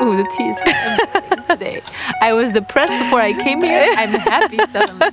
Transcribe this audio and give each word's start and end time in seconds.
Ooh, 0.00 0.16
the 0.16 0.24
tea 0.36 0.48
is 0.48 0.58
today. 1.48 1.82
I 2.20 2.32
was 2.32 2.52
depressed 2.52 2.92
before 3.02 3.20
I 3.20 3.32
came 3.32 3.62
here. 3.62 3.86
I'm 3.96 4.10
happy 4.10 4.58
suddenly. 4.70 5.06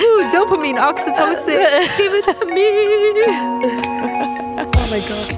Ooh, 0.00 0.22
dopamine, 0.32 0.78
oxytocin. 0.78 1.96
Give 1.96 2.14
it 2.14 2.24
to 2.24 2.44
me. 2.46 2.68
Oh 4.60 4.86
my 4.90 5.00
god. 5.08 5.28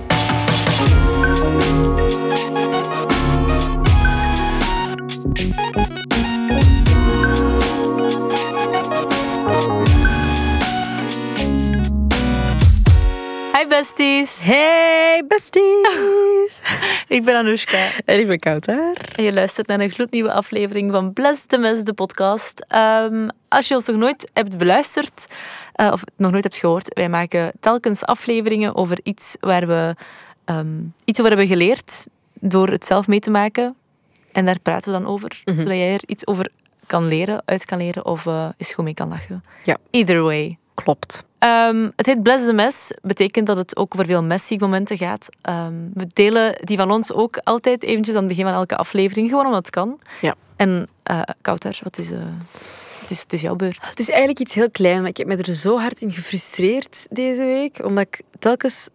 Hi 13.52 13.64
besties. 13.66 14.42
Hey, 14.42 15.22
besties. 15.22 16.49
Ik 17.10 17.24
ben 17.24 17.36
Anoushka. 17.36 17.90
En 18.04 18.20
ik 18.20 18.26
ben 18.26 18.38
koud 18.38 18.66
hè? 18.66 18.92
En 19.14 19.24
je 19.24 19.32
luistert 19.32 19.66
naar 19.66 19.80
een 19.80 19.90
gloednieuwe 19.90 20.32
aflevering 20.32 20.90
van 20.90 21.12
Bless 21.12 21.46
the 21.46 21.58
Mess, 21.58 21.84
de 21.84 21.92
podcast. 21.92 22.64
Ehm, 22.68 23.28
als 23.48 23.68
je 23.68 23.74
ons 23.74 23.86
nog 23.86 23.96
nooit 23.96 24.30
hebt 24.32 24.58
beluisterd, 24.58 25.26
eh, 25.72 25.90
of 25.92 26.02
nog 26.16 26.30
nooit 26.30 26.42
hebt 26.42 26.56
gehoord, 26.56 26.94
wij 26.94 27.08
maken 27.08 27.52
telkens 27.60 28.04
afleveringen 28.04 28.76
over 28.76 29.00
iets 29.02 29.36
waar 29.40 29.66
we 29.66 29.94
ehm, 30.44 30.78
iets 31.04 31.18
over 31.20 31.30
hebben 31.30 31.48
geleerd 31.48 32.06
door 32.34 32.68
het 32.68 32.86
zelf 32.86 33.08
mee 33.08 33.20
te 33.20 33.30
maken. 33.30 33.76
En 34.32 34.44
daar 34.44 34.60
praten 34.60 34.92
we 34.92 34.98
dan 34.98 35.08
over, 35.08 35.42
zodat 35.44 35.66
jij 35.66 35.92
er 35.92 36.02
iets 36.06 36.26
over 36.26 36.50
kan 36.86 37.06
leren, 37.06 37.42
uit 37.44 37.64
kan 37.64 37.78
leren 37.78 38.04
of 38.04 38.26
eh 38.26 38.48
eens 38.56 38.72
goed 38.72 38.84
mee 38.84 38.94
kan 38.94 39.08
lachen. 39.08 39.44
Ja. 39.64 39.76
Either 39.90 40.22
way. 40.22 40.58
Klopt. 40.74 41.24
Ehm, 41.40 41.90
het 41.96 42.06
heet 42.06 42.22
Bless 42.22 42.46
the 42.46 42.52
Mess. 42.52 42.90
Betekent 43.02 43.46
dat 43.46 43.56
het 43.56 43.76
ook 43.76 43.94
over 43.94 44.06
veel 44.06 44.22
messy 44.22 44.56
momenten 44.60 44.96
gaat. 44.96 45.28
Ehm, 45.42 45.74
we 45.94 46.06
delen 46.12 46.56
die 46.64 46.76
van 46.76 46.90
ons 46.90 47.12
ook 47.12 47.40
altijd 47.44 47.82
eventjes 47.82 48.14
aan 48.14 48.20
het 48.20 48.28
begin 48.28 48.44
van 48.44 48.54
elke 48.54 48.76
aflevering. 48.76 49.28
Gewoon 49.28 49.46
omdat 49.46 49.64
het 49.64 49.70
kan. 49.70 50.00
Ja. 50.20 50.34
En 50.56 50.88
uh, 51.10 51.20
Kouter, 51.40 51.78
wat 51.82 51.98
is, 51.98 52.10
eh, 52.10 52.18
het 53.00 53.10
is, 53.10 53.20
het 53.20 53.32
is 53.32 53.40
jouw 53.40 53.56
beurt. 53.56 53.88
Het 53.88 53.98
is 53.98 54.08
eigenlijk 54.08 54.38
iets 54.38 54.54
heel 54.54 54.70
klein, 54.70 55.00
maar 55.00 55.08
ik 55.08 55.16
heb 55.16 55.26
me 55.26 55.36
er 55.36 55.54
zo 55.54 55.78
hard 55.78 56.00
in 56.00 56.10
gefrustreerd 56.10 57.06
deze 57.10 57.44
week. 57.44 57.84
Omdat 57.84 58.06
ik 58.06 58.22
telkens... 58.38 58.88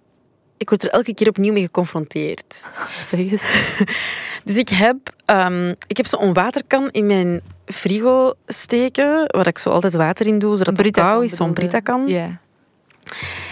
Ik 0.58 0.70
word 0.70 0.84
er 0.84 0.90
elke 0.90 1.14
keer 1.14 1.28
opnieuw 1.28 1.54
mee 1.54 1.64
geconfronteerd. 1.64 2.66
Zeg 3.10 3.20
eens. 3.20 3.52
Dus 4.44 4.58
ik 4.58 4.70
heb, 4.70 4.98
ehm, 5.26 5.70
ik 5.88 5.98
heb 5.98 6.06
zo'n 6.06 6.34
waterkan 6.34 6.90
in 6.92 7.06
mijn 7.06 7.42
frigo 7.66 8.34
steken, 8.48 9.24
waar 9.28 9.48
ik 9.48 9.58
zo 9.58 9.70
altijd 9.70 9.94
water 9.94 10.28
in 10.28 10.40
doe, 10.40 10.58
zodat 10.58 10.78
het 10.78 10.92
koud 10.92 11.24
is. 11.24 11.36
Zo'n 11.36 11.54
Brita-kan. 11.54 12.08
Ja. 12.08 12.40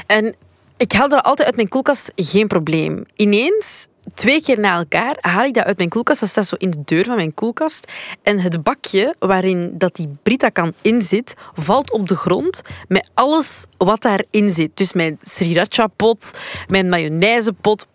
En 0.08 0.36
ik 0.78 0.92
haal 0.92 1.10
dat 1.10 1.24
altijd 1.24 1.48
uit 1.48 1.56
mijn 1.56 1.68
koelkast, 1.68 2.12
geen 2.16 2.48
probleem. 2.48 3.06
Ineens, 3.16 3.88
twee 4.14 4.42
keer 4.42 4.60
na 4.60 4.78
elkaar, 4.78 5.18
haal 5.22 5.46
ik 5.46 5.54
dat 5.54 5.66
uit 5.66 5.78
mijn 5.78 5.90
koelkast. 5.90 6.20
Dat 6.20 6.30
staat 6.30 6.48
zo 6.48 6.56
in 6.58 6.72
de 6.72 6.82
deur 6.86 7.06
van 7.06 7.16
mijn 7.16 7.34
koelkast. 7.34 7.92
En 8.24 8.40
het 8.40 8.64
bakje 8.64 9.16
waarin 9.20 9.74
dat 9.78 9.96
die 9.96 10.18
Brita-kan 10.24 10.74
in 10.82 11.02
zit, 11.02 11.34
valt 11.54 11.92
op 11.92 12.08
de 12.08 12.16
grond 12.16 12.62
met 12.88 13.10
alles 13.14 13.66
wat 13.78 14.02
daarin 14.02 14.50
zit. 14.50 14.78
Dus 14.78 14.94
mijn 14.94 15.18
sriracha-pot, 15.22 16.32
mijn 16.68 16.90
mayonaisepot, 16.90 17.88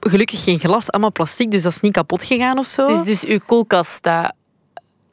gelukkig 0.00 0.44
geen 0.44 0.58
glas, 0.58 0.90
allemaal 0.90 1.12
plastic, 1.12 1.50
dus 1.50 1.62
dat 1.62 1.72
is 1.72 1.80
niet 1.80 1.92
kapot 1.92 2.24
gegaan 2.24 2.58
of 2.58 2.66
zo. 2.66 2.88
Het 2.88 2.98
is 2.98 3.20
dus 3.20 3.30
uw 3.30 3.40
koelkast 3.46 4.02
dat 4.02 4.32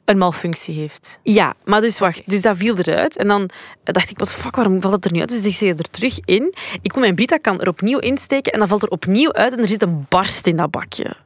een 0.04 0.18
malfunctie 0.18 0.74
heeft. 0.74 1.18
Ja, 1.22 1.54
maar 1.64 1.80
dus 1.80 1.98
wacht. 1.98 2.22
Dus 2.26 2.42
dat 2.42 2.56
viel 2.56 2.76
eruit. 2.76 3.16
En 3.16 3.28
dan 3.28 3.50
dacht 3.82 4.10
ik, 4.10 4.18
wat 4.18 4.34
fuck, 4.34 4.56
waarom 4.56 4.80
valt 4.80 4.94
het 4.94 5.04
er 5.04 5.12
nu 5.12 5.20
uit? 5.20 5.28
Dus 5.28 5.44
ik 5.44 5.54
zet 5.54 5.78
er 5.78 5.90
terug 5.90 6.18
in. 6.24 6.54
Ik 6.82 6.92
wil 6.92 7.02
mijn 7.02 7.14
Brita-kan 7.14 7.60
er 7.60 7.68
opnieuw 7.68 7.98
insteken 7.98 8.52
en 8.52 8.58
dan 8.58 8.68
valt 8.68 8.82
er 8.82 8.88
opnieuw 8.88 9.32
uit 9.32 9.52
en 9.52 9.58
er 9.58 9.68
zit 9.68 9.82
een 9.82 10.06
barst 10.08 10.46
in 10.46 10.56
dat 10.56 10.70
bakje. 10.70 11.16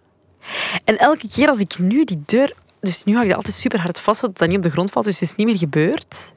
En 0.84 0.98
elke 0.98 1.28
keer 1.28 1.48
als 1.48 1.60
ik 1.60 1.78
nu 1.78 2.04
die 2.04 2.22
deur... 2.26 2.54
Dus 2.80 3.04
nu 3.04 3.12
hou 3.12 3.24
ik 3.24 3.30
dat 3.30 3.38
altijd 3.38 3.56
super 3.56 3.80
hard 3.80 4.00
vast, 4.00 4.20
zodat 4.20 4.38
dat 4.38 4.48
niet 4.48 4.56
op 4.56 4.62
de 4.62 4.70
grond 4.70 4.90
valt. 4.90 5.04
Dus 5.04 5.20
het 5.20 5.28
is 5.28 5.34
niet 5.34 5.46
meer 5.46 5.58
gebeurd. 5.58 6.32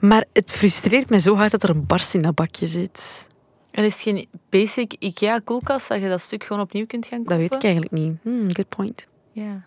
Maar 0.00 0.24
het 0.32 0.52
frustreert 0.52 1.10
me 1.10 1.18
zo 1.18 1.36
hard 1.36 1.50
dat 1.50 1.62
er 1.62 1.70
een 1.70 1.86
barst 1.86 2.14
in 2.14 2.22
dat 2.22 2.34
bakje 2.34 2.66
zit. 2.66 3.28
Er 3.70 3.84
is 3.84 4.02
geen 4.02 4.28
basic 4.48 4.96
IKEA-koelkast 4.98 5.88
dat 5.88 6.02
je 6.02 6.08
dat 6.08 6.20
stuk 6.20 6.44
gewoon 6.44 6.62
opnieuw 6.62 6.86
kunt 6.86 7.06
gaan 7.06 7.18
kopen? 7.18 7.38
Dat 7.38 7.48
weet 7.48 7.54
ik 7.54 7.62
eigenlijk 7.62 7.92
niet. 7.92 8.12
Hmm, 8.22 8.52
good 8.52 8.68
point. 8.68 9.06
Ja. 9.32 9.66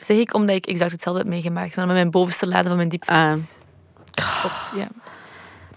Zeg 0.00 0.16
ik 0.16 0.34
omdat 0.34 0.56
ik 0.56 0.66
exact 0.66 0.92
hetzelfde 0.92 1.22
heb 1.22 1.30
meegemaakt, 1.30 1.76
maar 1.76 1.86
met 1.86 1.94
mijn 1.94 2.10
bovenste 2.10 2.46
lade 2.46 2.68
van 2.68 2.76
mijn 2.76 2.88
diepvries. 2.88 3.58
Klopt, 4.14 4.72
ja. 4.74 4.88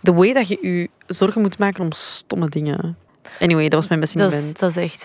The 0.03 0.13
way 0.13 0.33
dat 0.33 0.47
je 0.47 0.57
je 0.61 0.89
zorgen 1.07 1.41
moet 1.41 1.57
maken 1.57 1.83
om 1.83 1.91
stomme 1.91 2.49
dingen. 2.49 2.97
Anyway, 3.39 3.63
dat 3.63 3.73
was 3.73 3.87
mijn 3.87 3.99
beste 3.99 4.17
Dat 4.17 4.31
is, 4.31 4.37
moment. 4.37 4.59
dat 4.59 4.69
is 4.69 4.75
echt... 4.75 5.03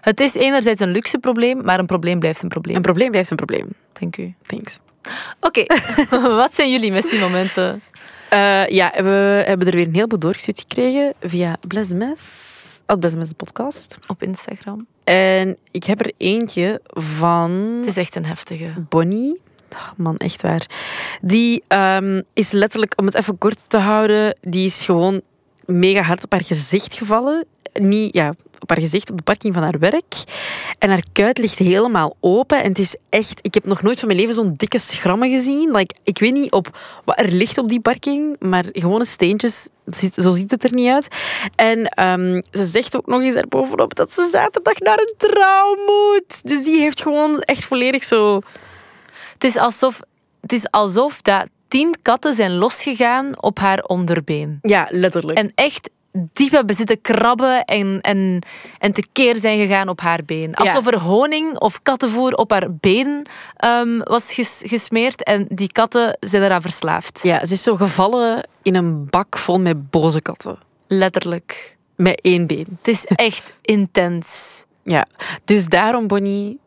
Het 0.00 0.20
is 0.20 0.34
enerzijds 0.34 0.80
een 0.80 0.90
luxe 0.90 1.18
probleem, 1.18 1.64
maar 1.64 1.78
een 1.78 1.86
probleem 1.86 2.18
blijft 2.18 2.42
een 2.42 2.48
probleem. 2.48 2.76
Een 2.76 2.82
probleem 2.82 3.10
blijft 3.10 3.30
een 3.30 3.36
probleem. 3.36 3.68
Dank 3.92 4.16
u. 4.16 4.34
Thanks. 4.46 4.78
Oké, 5.40 5.64
wat 6.42 6.54
zijn 6.54 6.70
jullie 6.70 6.92
Messi-momenten? 6.92 7.82
Eh, 8.28 8.68
ja, 8.68 8.92
we 8.96 9.42
hebben 9.46 9.66
er 9.66 9.74
weer 9.74 9.86
een 9.86 9.94
heleboel 9.94 10.18
doorgestuurd 10.18 10.60
gekregen 10.60 11.14
via 11.20 11.56
Bless 11.68 11.92
the 12.98 13.16
Mess 13.16 13.28
de 13.28 13.34
podcast. 13.34 13.98
Op 14.06 14.22
Instagram. 14.22 14.86
En 15.04 15.56
ik 15.70 15.84
heb 15.84 16.00
er 16.00 16.12
eentje 16.16 16.80
van 16.86 17.50
Het 17.50 17.86
is 17.86 17.96
echt 17.96 18.16
een 18.16 18.24
heftige. 18.24 18.72
Bonnie. 18.88 19.40
Ah, 19.72 19.88
Man, 19.96 20.16
echt 20.16 20.42
waar. 20.42 20.66
Die 21.20 21.62
ehm, 21.66 22.22
is 22.32 22.50
letterlijk, 22.50 22.92
om 22.96 23.06
het 23.06 23.14
even 23.14 23.38
kort 23.38 23.70
te 23.70 23.76
houden, 23.76 24.36
die 24.40 24.66
is 24.66 24.84
gewoon 24.84 25.20
mega 25.64 26.02
hard 26.02 26.24
op 26.24 26.32
haar 26.32 26.44
gezicht 26.44 26.94
gevallen. 26.94 27.44
Niet, 27.72 28.14
ja, 28.14 28.34
op 28.60 28.68
haar 28.68 28.80
gezicht 28.80 29.10
op 29.10 29.16
de 29.16 29.22
parking 29.22 29.54
van 29.54 29.62
haar 29.62 29.78
werk. 29.78 30.14
En 30.78 30.88
haar 30.88 31.04
kuit 31.12 31.38
ligt 31.38 31.58
helemaal 31.58 32.16
open. 32.20 32.62
En 32.62 32.68
het 32.68 32.78
is 32.78 32.96
echt... 33.08 33.38
Ik 33.42 33.54
heb 33.54 33.66
nog 33.66 33.82
nooit 33.82 33.98
van 33.98 34.08
mijn 34.08 34.20
leven 34.20 34.34
zo'n 34.34 34.54
dikke 34.56 34.78
schrammen 34.78 35.30
gezien. 35.30 35.70
Like, 35.70 35.94
ik 36.04 36.18
weet 36.18 36.32
niet 36.32 36.52
op 36.52 36.78
wat 37.04 37.18
er 37.18 37.30
ligt 37.30 37.58
op 37.58 37.68
die 37.68 37.80
parking, 37.80 38.36
maar 38.38 38.64
gewone 38.72 39.04
steentjes. 39.04 39.68
Zo 40.14 40.32
ziet 40.32 40.50
het 40.50 40.64
er 40.64 40.74
niet 40.74 40.88
uit. 40.88 41.08
En 41.54 41.84
ehm, 41.84 42.40
ze 42.50 42.64
zegt 42.64 42.96
ook 42.96 43.06
nog 43.06 43.20
eens 43.20 43.34
daarbovenop 43.34 43.94
dat 43.94 44.12
ze 44.12 44.28
zaterdag 44.32 44.78
naar 44.78 44.98
een 44.98 45.14
trouw 45.16 45.76
moet. 45.76 46.48
Dus 46.48 46.62
die 46.62 46.80
heeft 46.80 47.02
gewoon 47.02 47.40
echt 47.40 47.64
volledig 47.64 48.04
zo... 48.04 48.40
Het 49.32 49.44
is 49.44 49.56
alsof, 49.56 50.00
het 50.40 50.52
is 50.52 50.70
alsof 50.70 51.22
dat 51.22 51.46
tien 51.68 51.96
katten 52.02 52.34
zijn 52.34 52.54
losgegaan 52.54 53.42
op 53.42 53.58
haar 53.58 53.82
onderbeen. 53.82 54.58
Ja, 54.62 54.86
letterlijk. 54.90 55.38
En 55.38 55.52
echt 55.54 55.90
diep 56.12 56.50
hebben 56.50 56.74
zitten 56.74 57.00
krabben 57.00 57.64
en, 57.64 57.98
en, 58.00 58.42
en 58.78 58.92
tekeer 58.92 59.36
zijn 59.36 59.58
gegaan 59.58 59.88
op 59.88 60.00
haar 60.00 60.24
been. 60.24 60.54
Alsof 60.54 60.86
er 60.86 60.98
honing 60.98 61.58
of 61.58 61.82
kattenvoer 61.82 62.32
op 62.32 62.50
haar 62.50 62.72
been 62.74 63.26
ehm, 63.56 63.98
was 63.98 64.34
ges- 64.34 64.62
gesmeerd 64.66 65.22
en 65.22 65.46
die 65.48 65.72
katten 65.72 66.16
zijn 66.20 66.42
eraan 66.42 66.62
verslaafd. 66.62 67.20
Ja, 67.22 67.46
ze 67.46 67.52
is 67.52 67.62
zo 67.62 67.76
gevallen 67.76 68.48
in 68.62 68.74
een 68.74 69.06
bak 69.10 69.38
vol 69.38 69.60
met 69.60 69.90
boze 69.90 70.20
katten. 70.20 70.58
Letterlijk. 70.86 71.76
Met 71.96 72.20
één 72.20 72.46
been. 72.46 72.66
Het 72.78 72.88
is 72.88 73.04
echt 73.04 73.52
intens. 73.62 74.64
Ja. 74.82 75.06
Dus 75.44 75.68
daarom, 75.68 76.06
Bonnie, 76.06 76.58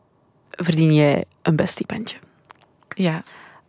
verdien 0.50 0.94
jij 0.94 1.24
een 1.42 1.56
bestiebandje. 1.56 2.16
Ja. 2.88 3.22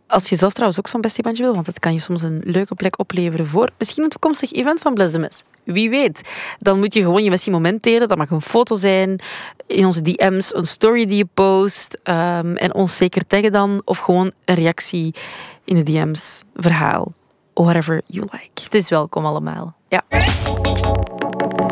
Als 0.08 0.28
je 0.28 0.36
zelf 0.36 0.52
trouwens 0.52 0.78
ook 0.78 0.88
zo'n 0.88 1.00
bestiebandje 1.00 1.42
wil, 1.42 1.54
want 1.54 1.66
dat 1.66 1.78
kan 1.78 1.92
je 1.92 2.00
soms 2.00 2.22
een 2.22 2.40
leuke 2.44 2.74
plek 2.74 2.98
opleveren 2.98 3.46
voor 3.46 3.70
misschien 3.78 4.04
een 4.04 4.10
toekomstig 4.10 4.52
event 4.52 4.80
van 4.80 4.94
Bless 4.94 5.12
the 5.12 5.18
Mess. 5.18 5.42
Wie 5.64 5.90
weet. 5.90 6.30
Dan 6.58 6.78
moet 6.78 6.94
je 6.94 7.00
gewoon 7.00 7.24
je 7.24 7.30
bestie 7.30 7.52
moment 7.52 7.82
delen. 7.82 8.08
Dat 8.08 8.18
mag 8.18 8.30
een 8.30 8.40
foto 8.40 8.74
zijn, 8.74 9.20
in 9.66 9.86
onze 9.86 10.02
DM's, 10.02 10.54
een 10.54 10.66
story 10.66 11.06
die 11.06 11.16
je 11.16 11.28
post. 11.34 11.98
ehm, 12.02 12.56
en 12.56 12.74
ons 12.74 12.96
zeker 12.96 13.26
taggen 13.26 13.52
dan. 13.52 13.82
Of 13.84 13.98
gewoon 13.98 14.32
een 14.44 14.54
reactie 14.54 15.14
in 15.64 15.74
de 15.74 15.82
DM's, 15.82 16.42
verhaal. 16.54 17.12
Whatever 17.54 18.02
you 18.06 18.28
like. 18.32 18.62
Het 18.64 18.74
is 18.74 18.88
welkom 18.88 19.26
allemaal. 19.26 19.74
Ja. 19.88 20.02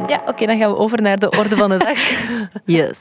Ja, 0.07 0.23
oké, 0.27 0.47
dan 0.47 0.59
gaan 0.59 0.71
we 0.71 0.77
over 0.77 1.03
naar 1.03 1.19
de 1.19 1.31
orde 1.31 1.57
van 1.57 1.71
de 1.71 1.77
dag. 1.77 1.99
Yes. 2.77 2.99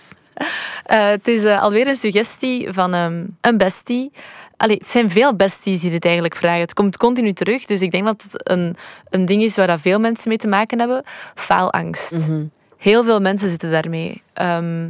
Eh, 0.83 1.07
het 1.07 1.27
is 1.27 1.43
eh, 1.43 1.61
alweer 1.61 1.87
een 1.87 1.95
suggestie 1.95 2.73
van 2.73 2.93
ehm, 2.93 3.25
een 3.41 3.57
bestie. 3.57 4.11
Allee, 4.57 4.77
het 4.77 4.87
zijn 4.87 5.09
veel 5.09 5.35
besties 5.35 5.81
die 5.81 5.91
dit 5.91 6.05
eigenlijk 6.05 6.35
vragen. 6.35 6.61
Het 6.61 6.73
komt 6.73 6.97
continu 6.97 7.33
terug, 7.33 7.65
dus 7.65 7.81
ik 7.81 7.91
denk 7.91 8.05
dat 8.05 8.21
het 8.21 8.49
een, 8.49 8.75
een 9.09 9.25
ding 9.25 9.43
is 9.43 9.55
waar 9.55 9.67
dat 9.67 9.81
veel 9.81 9.99
mensen 9.99 10.29
mee 10.29 10.37
te 10.37 10.47
maken 10.47 10.79
hebben. 10.79 11.03
Faalangst. 11.35 12.29
Heel 12.77 13.03
veel 13.03 13.19
mensen 13.19 13.49
zitten 13.49 13.71
daarmee. 13.71 14.21
Ehm, 14.33 14.89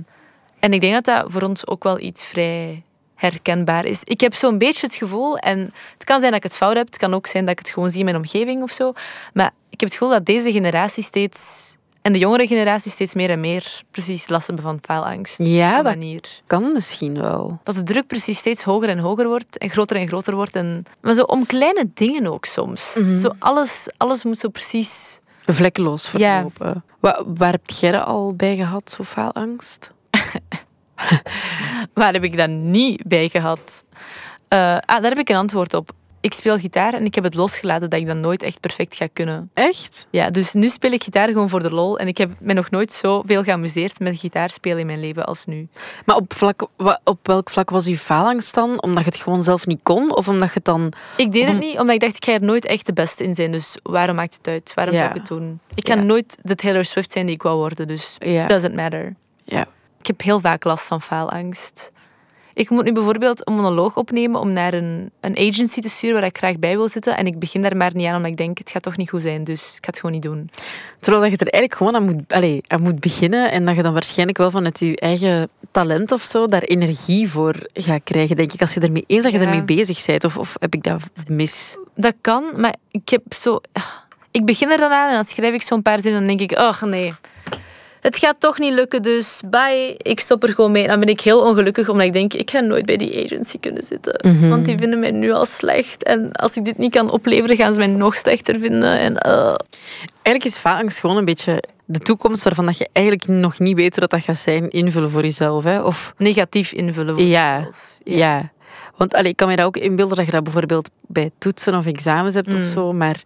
en 0.60 0.74
ik 0.74 0.82
denk 0.82 0.94
dat 0.94 1.06
dat 1.06 1.32
voor 1.32 1.42
ons 1.42 1.68
ook 1.68 1.84
wel 1.84 2.00
iets 2.00 2.26
vrij 2.26 2.84
herkenbaar 3.16 3.86
is. 3.86 4.02
Ik 4.04 4.22
heb 4.22 4.34
zo'n 4.34 4.58
beetje 4.58 4.86
het 4.86 4.96
gevoel, 4.96 5.38
en 5.38 5.60
het 5.94 6.04
kan 6.04 6.20
zijn 6.20 6.32
dat 6.32 6.44
ik 6.44 6.50
het 6.50 6.58
fout 6.58 6.76
heb, 6.76 6.86
het 6.86 6.98
kan 6.98 7.14
ook 7.14 7.28
zijn 7.28 7.44
dat 7.44 7.54
ik 7.54 7.60
het 7.60 7.70
gewoon 7.70 7.90
zie 7.90 8.00
in 8.00 8.06
mijn 8.06 8.18
omgeving 8.18 8.62
of 8.62 8.72
zo, 8.72 8.94
maar 9.34 9.52
ik 9.70 9.80
heb 9.80 9.90
het 9.90 9.94
gevoel 9.98 10.10
dat 10.10 10.26
deze 10.26 10.52
generatie 10.52 11.04
steeds, 11.04 11.76
en 12.04 12.12
de 12.14 12.20
jongere 12.20 12.48
generatie 12.48 12.92
steeds 12.92 13.14
meer 13.14 13.30
en 13.30 13.40
meer 13.40 13.82
precies 13.92 14.28
last 14.30 14.48
hebben 14.48 14.66
van 14.66 14.80
faalangst. 14.82 15.40
Ja, 15.44 15.76
dat 15.76 15.84
manier. 15.84 16.22
kan 16.48 16.72
misschien 16.72 17.20
wel. 17.22 17.60
Dat 17.64 17.76
de 17.76 17.84
druk 17.84 18.08
precies 18.08 18.38
steeds 18.38 18.64
hoger 18.64 18.90
en 18.90 18.98
hoger 19.00 19.28
wordt 19.28 19.58
en 19.58 19.70
groter 19.70 19.96
en 19.98 20.08
groter 20.08 20.36
wordt. 20.36 20.56
En, 20.56 20.84
maar 21.02 21.14
zo 21.14 21.22
om 21.24 21.46
kleine 21.46 21.90
dingen 21.94 22.28
ook 22.28 22.46
soms. 22.46 22.92
Zo 23.18 23.30
alles, 23.40 23.88
alles 23.98 24.24
moet 24.24 24.38
zo 24.38 24.50
precies... 24.50 25.20
Vlekkeloos 25.46 26.12
Ja. 26.12 26.36
verlopen. 26.36 26.84
Wa- 27.00 27.24
waar 27.28 27.52
heb 27.52 27.70
jij 27.70 27.92
dat 27.92 28.06
al 28.06 28.34
bij 28.36 28.56
gehad, 28.56 28.92
zo 28.92 29.04
faalangst? 29.04 29.92
Waar 31.94 32.14
heb 32.14 32.24
ik 32.24 32.38
dat 32.38 32.50
niet 32.50 33.04
bij 33.08 33.30
gehad? 33.30 33.86
Uh, 34.50 34.60
ah, 34.76 35.02
daar 35.02 35.10
heb 35.10 35.18
ik 35.18 35.30
een 35.30 35.36
antwoord 35.36 35.74
op. 35.74 35.92
Ik 36.24 36.34
speel 36.34 36.58
gitaar 36.58 36.94
en 36.94 37.06
ik 37.06 37.16
heb 37.16 37.24
het 37.24 37.34
losgelaten 37.34 37.90
dat 37.90 38.00
ik 38.00 38.08
dat 38.08 38.18
nooit 38.18 38.44
echt 38.44 38.60
perfect 38.60 38.96
ga 38.96 39.08
kunnen. 39.14 39.50
Echt? 39.54 40.08
Ja, 40.10 40.30
dus 40.30 40.54
nu 40.54 40.70
speel 40.70 40.92
ik 40.92 41.04
gitaar 41.04 41.28
gewoon 41.28 41.50
voor 41.50 41.64
de 41.64 41.70
lol. 41.70 42.00
En 42.00 42.08
ik 42.08 42.18
heb 42.18 42.32
me 42.40 42.54
nog 42.54 42.70
nooit 42.70 42.94
zoveel 42.94 43.44
geamuseerd 43.44 44.00
met 44.00 44.18
gitaarspelen 44.18 44.80
in 44.80 44.86
mijn 44.86 45.00
leven 45.00 45.26
als 45.26 45.46
nu. 45.46 45.68
Maar 46.06 46.16
op, 46.16 46.34
vlak, 46.34 46.68
op 47.04 47.20
welk 47.28 47.50
vlak 47.50 47.70
was 47.70 47.88
uw 47.88 47.96
faalangst 47.96 48.54
dan? 48.54 48.82
Omdat 48.82 49.04
je 49.04 49.10
het 49.10 49.20
gewoon 49.20 49.44
zelf 49.44 49.66
niet 49.66 49.80
kon? 49.84 50.16
Of 50.16 50.28
omdat 50.28 50.48
je 50.48 50.54
het 50.54 50.66
dan... 50.66 50.94
Ik 51.18 51.32
deed 51.32 51.48
het 51.48 51.60
niet, 51.60 51.80
omdat 51.80 51.96
ik 51.96 52.02
dacht, 52.02 52.16
ik 52.16 52.26
ga 52.26 52.32
er 52.32 52.44
nooit 52.44 52.66
echt 52.66 52.86
de 52.86 52.94
beste 52.94 53.24
in 53.24 53.36
zijn. 53.36 53.52
Dus 53.52 53.78
waarom 53.84 54.16
maakt 54.16 54.34
het 54.34 54.48
uit? 54.48 54.72
Waarom 54.76 54.96
zou 54.96 55.08
ik 55.10 55.16
het 55.16 55.28
doen? 55.28 55.60
Ik 55.74 55.84
kan 55.84 56.06
nooit 56.06 56.38
de 56.42 56.56
Taylor 56.56 56.86
Swift 56.86 57.12
zijn 57.12 57.26
die 57.26 57.36
ik 57.36 57.44
wou 57.44 57.58
worden. 57.58 57.88
Dus 57.88 58.16
ja. 58.20 58.48
doesn't 58.48 58.76
matter. 58.76 59.16
Ja. 59.44 59.68
Ik 60.00 60.08
heb 60.08 60.22
heel 60.22 60.40
vaak 60.40 60.64
last 60.64 60.88
van 60.88 61.02
faalangst. 61.02 61.92
Ik 62.54 62.70
moet 62.70 62.84
nu 62.84 62.92
bijvoorbeeld 62.92 63.48
een 63.48 63.56
monoloog 63.56 63.98
opnemen 63.98 64.40
om 64.40 64.54
naar 64.54 64.74
een, 64.74 65.12
een 65.20 65.38
agency 65.38 65.82
te 65.82 65.90
sturen 65.90 66.16
waar 66.16 66.30
ik 66.30 66.38
graag 66.38 66.60
bij 66.60 66.76
wil 66.76 66.90
zitten. 66.90 67.18
En 67.18 67.26
ik 67.26 67.40
begin 67.40 67.62
daar 67.62 67.78
maar 67.78 67.92
niet 67.94 68.08
aan, 68.08 68.16
omdat 68.16 68.32
ik 68.32 68.38
denk, 68.38 68.58
het 68.58 68.72
gaat 68.72 68.82
toch 68.84 68.98
niet 68.98 69.10
goed 69.10 69.22
zijn. 69.22 69.44
Dus 69.44 69.76
ik 69.78 69.86
ga 69.86 69.90
het 69.90 69.96
gewoon 69.96 70.12
niet 70.12 70.22
doen. 70.22 70.50
Terwijl 71.00 71.24
dat 71.24 71.32
je 71.32 71.46
er 71.46 71.52
eigenlijk 71.52 71.76
gewoon 71.76 71.96
aan 71.96 72.04
moet, 72.04 72.34
allez, 72.34 72.60
aan 72.68 72.82
moet 72.82 73.00
beginnen. 73.00 73.52
En 73.52 73.66
dat 73.66 73.76
je 73.76 73.84
dan 73.84 73.94
waarschijnlijk 73.94 74.38
wel 74.38 74.52
vanuit 74.52 74.80
je 74.80 74.98
eigen 74.98 75.50
talent 75.72 76.12
of 76.12 76.22
zo 76.22 76.46
daar 76.46 76.62
energie 76.62 77.30
voor 77.30 77.56
gaat 77.74 78.02
krijgen, 78.04 78.36
denk 78.36 78.54
ik. 78.54 78.62
Als 78.62 78.74
je 78.74 78.80
ermee 78.80 79.04
eens 79.08 79.24
dat 79.24 79.32
je 79.32 79.40
ermee 79.40 79.64
bezig 79.64 80.06
bent. 80.06 80.24
Of, 80.24 80.38
of 80.38 80.56
heb 80.60 80.74
ik 80.74 80.84
dat 80.84 81.02
mis? 81.28 81.78
Dat 81.96 82.14
kan, 82.22 82.44
maar 82.56 82.76
ik 82.92 83.10
heb 83.10 83.34
zo... 83.34 83.62
Ik 84.32 84.46
begin 84.46 84.72
er 84.72 84.78
dan 84.78 84.92
aan 84.92 85.08
en 85.10 85.14
dan 85.14 85.24
schrijf 85.24 85.54
ik 85.54 85.62
zo'n 85.62 85.82
paar 85.82 86.00
zinnen 86.00 86.22
en 86.22 86.28
dan 86.28 86.38
denk 86.38 86.52
ik, 86.52 86.60
oh 86.60 86.82
nee, 86.82 87.12
het 88.04 88.18
gaat 88.18 88.40
toch 88.40 88.60
niet 88.60 88.74
lukken, 88.74 89.02
dus 89.02 89.42
bye. 89.50 89.96
Ik 89.98 90.20
stop 90.20 90.44
er 90.44 90.54
gewoon 90.54 90.72
mee. 90.72 90.88
dan 90.88 91.00
ben 91.00 91.10
ik 91.10 91.22
heel 91.22 91.42
ongelukkig, 91.42 91.90
omdat 91.90 92.06
ik 92.06 92.14
denk, 92.14 92.34
ik 92.34 92.52
ga 92.52 92.60
nooit 92.60 92.86
bij 92.86 92.98
die 92.98 93.26
agency 93.26 93.60
kunnen 93.60 93.84
zitten. 93.84 94.20
Mhm. 94.22 94.50
Want 94.50 94.66
die 94.66 94.78
vinden 94.78 95.00
mij 95.00 95.12
nu 95.12 95.32
al 95.32 95.46
slecht. 95.46 96.04
En 96.04 96.32
als 96.32 96.58
ik 96.58 96.66
dit 96.66 96.78
niet 96.78 96.92
kan 96.92 97.12
opleveren, 97.12 97.56
gaan 97.56 97.74
ze 97.74 97.80
mij 97.80 97.88
nog 97.88 98.16
slechter 98.16 98.60
vinden. 98.60 99.00
En, 99.00 99.12
uh. 99.28 99.56
Eigenlijk 100.22 100.56
is 100.56 100.58
faalangst 100.58 101.00
gewoon 101.00 101.18
een 101.18 101.26
beetje 101.26 101.64
de 101.86 102.00
toekomst 102.00 102.44
waarvan 102.44 102.66
dat 102.66 102.78
je 102.78 102.90
eigenlijk 102.92 103.28
nog 103.28 103.60
niet 103.60 103.76
weet 103.76 103.92
hoe 103.92 104.00
dat, 104.00 104.10
dat 104.10 104.24
gaat 104.24 104.38
zijn, 104.38 104.70
invullen 104.70 105.10
voor 105.10 105.22
jezelf. 105.22 105.64
Hè? 105.64 105.82
Of 105.82 106.14
negatief 106.18 106.72
invullen 106.72 107.14
voor 107.16 107.24
ja, 107.24 107.56
jezelf. 107.58 107.98
Ja. 108.04 108.18
ja. 108.18 108.52
Want 108.98 109.14
allee, 109.14 109.32
ik 109.32 109.38
kan 109.38 109.48
me 109.48 109.56
dat 109.56 109.66
ook 109.66 109.78
inbeelden 109.78 110.18
dat 110.18 110.26
je 110.26 110.32
dat 110.32 110.44
bijvoorbeeld 110.44 110.90
bij 111.08 111.32
toetsen 111.38 111.76
of 111.76 111.86
examens 111.86 112.36
hebt 112.36 112.54
of 112.54 112.60
mm. 112.60 112.66
zo. 112.66 112.94
Maar 112.94 113.24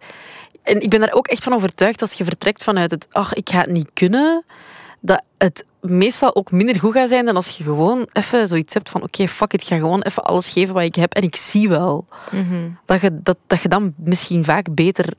en 0.68 0.82
ik 0.82 0.90
ben 0.90 1.00
daar 1.00 1.14
ook 1.14 1.28
echt 1.28 1.44
van 1.44 1.54
overtuigd 1.54 2.02
als 2.02 2.14
je 2.14 2.24
vertrekt 2.24 2.64
vanuit 2.64 2.92
het, 2.92 3.08
ach, 3.12 3.34
ik 3.34 3.50
ga 3.50 3.60
het 3.60 3.70
niet 3.70 3.90
kunnen, 3.94 4.44
dat 5.00 5.22
het 5.38 5.66
meestal 5.82 6.36
ook 6.36 6.52
minder 6.52 6.80
goed 6.80 6.94
gaat 6.94 7.10
zijn 7.10 7.26
dan 7.26 7.36
als 7.36 7.58
je 7.58 7.64
gewoon 7.64 8.08
even 8.14 8.48
zoiets 8.48 8.74
hebt 8.74 8.90
van, 8.90 9.04
oké, 9.04 9.28
fuck 9.28 9.54
it, 9.54 9.62
ik 9.62 9.68
ga 9.68 9.78
gewoon 9.78 10.02
even 10.02 10.24
alles 10.24 10.50
geven 10.50 10.74
wat 10.74 10.84
ik 10.84 10.96
heb 10.96 11.14
en 11.14 11.24
ik 11.24 11.36
zie 11.36 11.70
wel. 11.70 12.06
Mhm. 12.32 12.70
dat, 12.86 13.02
je, 13.02 13.20
dat, 13.24 13.38
dat 13.48 13.62
je 13.62 13.70
dan 13.70 13.94
misschien 13.98 14.44
vaak 14.44 14.76
beter 14.76 15.14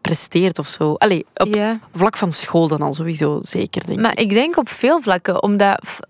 presteert 0.00 0.58
of 0.58 0.66
zo. 0.66 0.94
Allee, 0.94 1.26
op 1.34 1.78
vlak 1.92 2.16
van 2.16 2.32
school 2.32 2.68
dan 2.68 2.82
al 2.82 2.92
sowieso 2.92 3.38
zeker, 3.42 3.86
denk 3.86 3.98
ik. 3.98 4.04
Maar 4.04 4.18
ik 4.18 4.28
denk 4.28 4.56
op 4.56 4.68
veel 4.68 5.00
vlakken, 5.00 5.42
omdat 5.42 6.00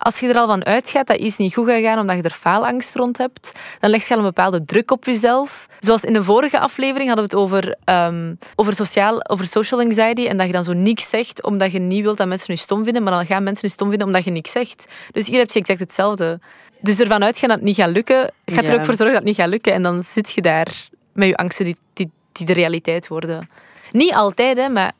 als 0.00 0.20
je 0.20 0.28
er 0.28 0.36
al 0.36 0.46
van 0.46 0.64
uitgaat 0.64 1.06
dat 1.06 1.18
iets 1.18 1.36
niet 1.36 1.54
goed 1.54 1.68
gaat 1.68 1.82
gaan 1.82 1.98
omdat 1.98 2.16
je 2.16 2.22
er 2.22 2.30
faalangst 2.30 2.94
rond 2.94 3.18
hebt, 3.18 3.52
dan 3.80 3.90
leg 3.90 4.08
je 4.08 4.12
al 4.12 4.18
een 4.18 4.26
bepaalde 4.26 4.64
druk 4.64 4.90
op 4.90 5.04
jezelf. 5.04 5.68
Zoals 5.80 6.04
in 6.04 6.12
de 6.12 6.24
vorige 6.24 6.58
aflevering 6.58 7.08
hadden 7.08 7.28
we 7.28 7.36
het 7.36 7.44
over, 7.44 7.76
um, 7.84 8.38
over, 8.54 8.74
sociaal, 8.74 9.28
over 9.28 9.46
social 9.46 9.80
anxiety 9.80 10.26
en 10.26 10.36
dat 10.36 10.46
je 10.46 10.52
dan 10.52 10.64
zo 10.64 10.72
niks 10.72 11.08
zegt 11.08 11.42
omdat 11.42 11.72
je 11.72 11.78
niet 11.78 12.02
wilt 12.02 12.16
dat 12.16 12.26
mensen 12.26 12.54
je 12.54 12.60
stom 12.60 12.84
vinden, 12.84 13.02
maar 13.02 13.12
dan 13.12 13.26
gaan 13.26 13.42
mensen 13.42 13.68
je 13.68 13.74
stom 13.74 13.88
vinden 13.88 14.06
omdat 14.06 14.24
je 14.24 14.30
niks 14.30 14.50
zegt. 14.50 14.86
Dus 15.12 15.26
hier 15.26 15.38
heb 15.38 15.50
je 15.50 15.58
exact 15.58 15.80
hetzelfde. 15.80 16.40
Dus 16.80 17.00
ervan 17.00 17.24
uitgaan 17.24 17.48
dat 17.48 17.58
het 17.58 17.66
niet 17.66 17.76
gaat 17.76 17.90
lukken, 17.90 18.32
gaat 18.44 18.68
er 18.68 18.74
ook 18.74 18.84
voor 18.84 18.94
zorgen 18.94 19.14
dat 19.14 19.14
het 19.14 19.24
niet 19.24 19.36
gaat 19.36 19.48
lukken 19.48 19.72
en 19.72 19.82
dan 19.82 20.02
zit 20.02 20.32
je 20.32 20.42
daar 20.42 20.88
met 21.12 21.28
je 21.28 21.36
angsten 21.36 21.64
die, 21.64 21.76
die, 21.92 22.10
die 22.32 22.46
de 22.46 22.52
realiteit 22.52 23.08
worden. 23.08 23.48
Niet 23.92 24.14
altijd, 24.14 24.56
hè, 24.56 24.68
maar 24.68 24.92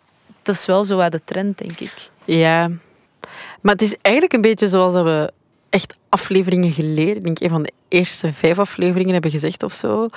dat 0.42 0.54
is 0.54 0.66
wel 0.66 0.84
zo 0.84 0.96
wat 0.96 1.12
de 1.12 1.20
trend, 1.24 1.58
denk 1.58 1.80
ik. 1.80 2.10
Ja, 2.24 2.70
maar 3.60 3.72
het 3.72 3.82
is 3.82 3.94
eigenlijk 4.02 4.34
een 4.34 4.40
beetje 4.40 4.68
zoals 4.68 4.92
dat 4.92 5.04
we 5.04 5.32
echt 5.68 5.98
afleveringen 6.08 6.70
geleden, 6.70 7.16
ik 7.16 7.22
denk 7.22 7.40
een 7.40 7.48
van 7.48 7.62
de 7.62 7.72
eerste 7.88 8.32
vijf 8.32 8.58
afleveringen 8.58 9.12
hebben 9.12 9.30
gezegd 9.30 9.62
of 9.62 9.72
zo. 9.72 10.08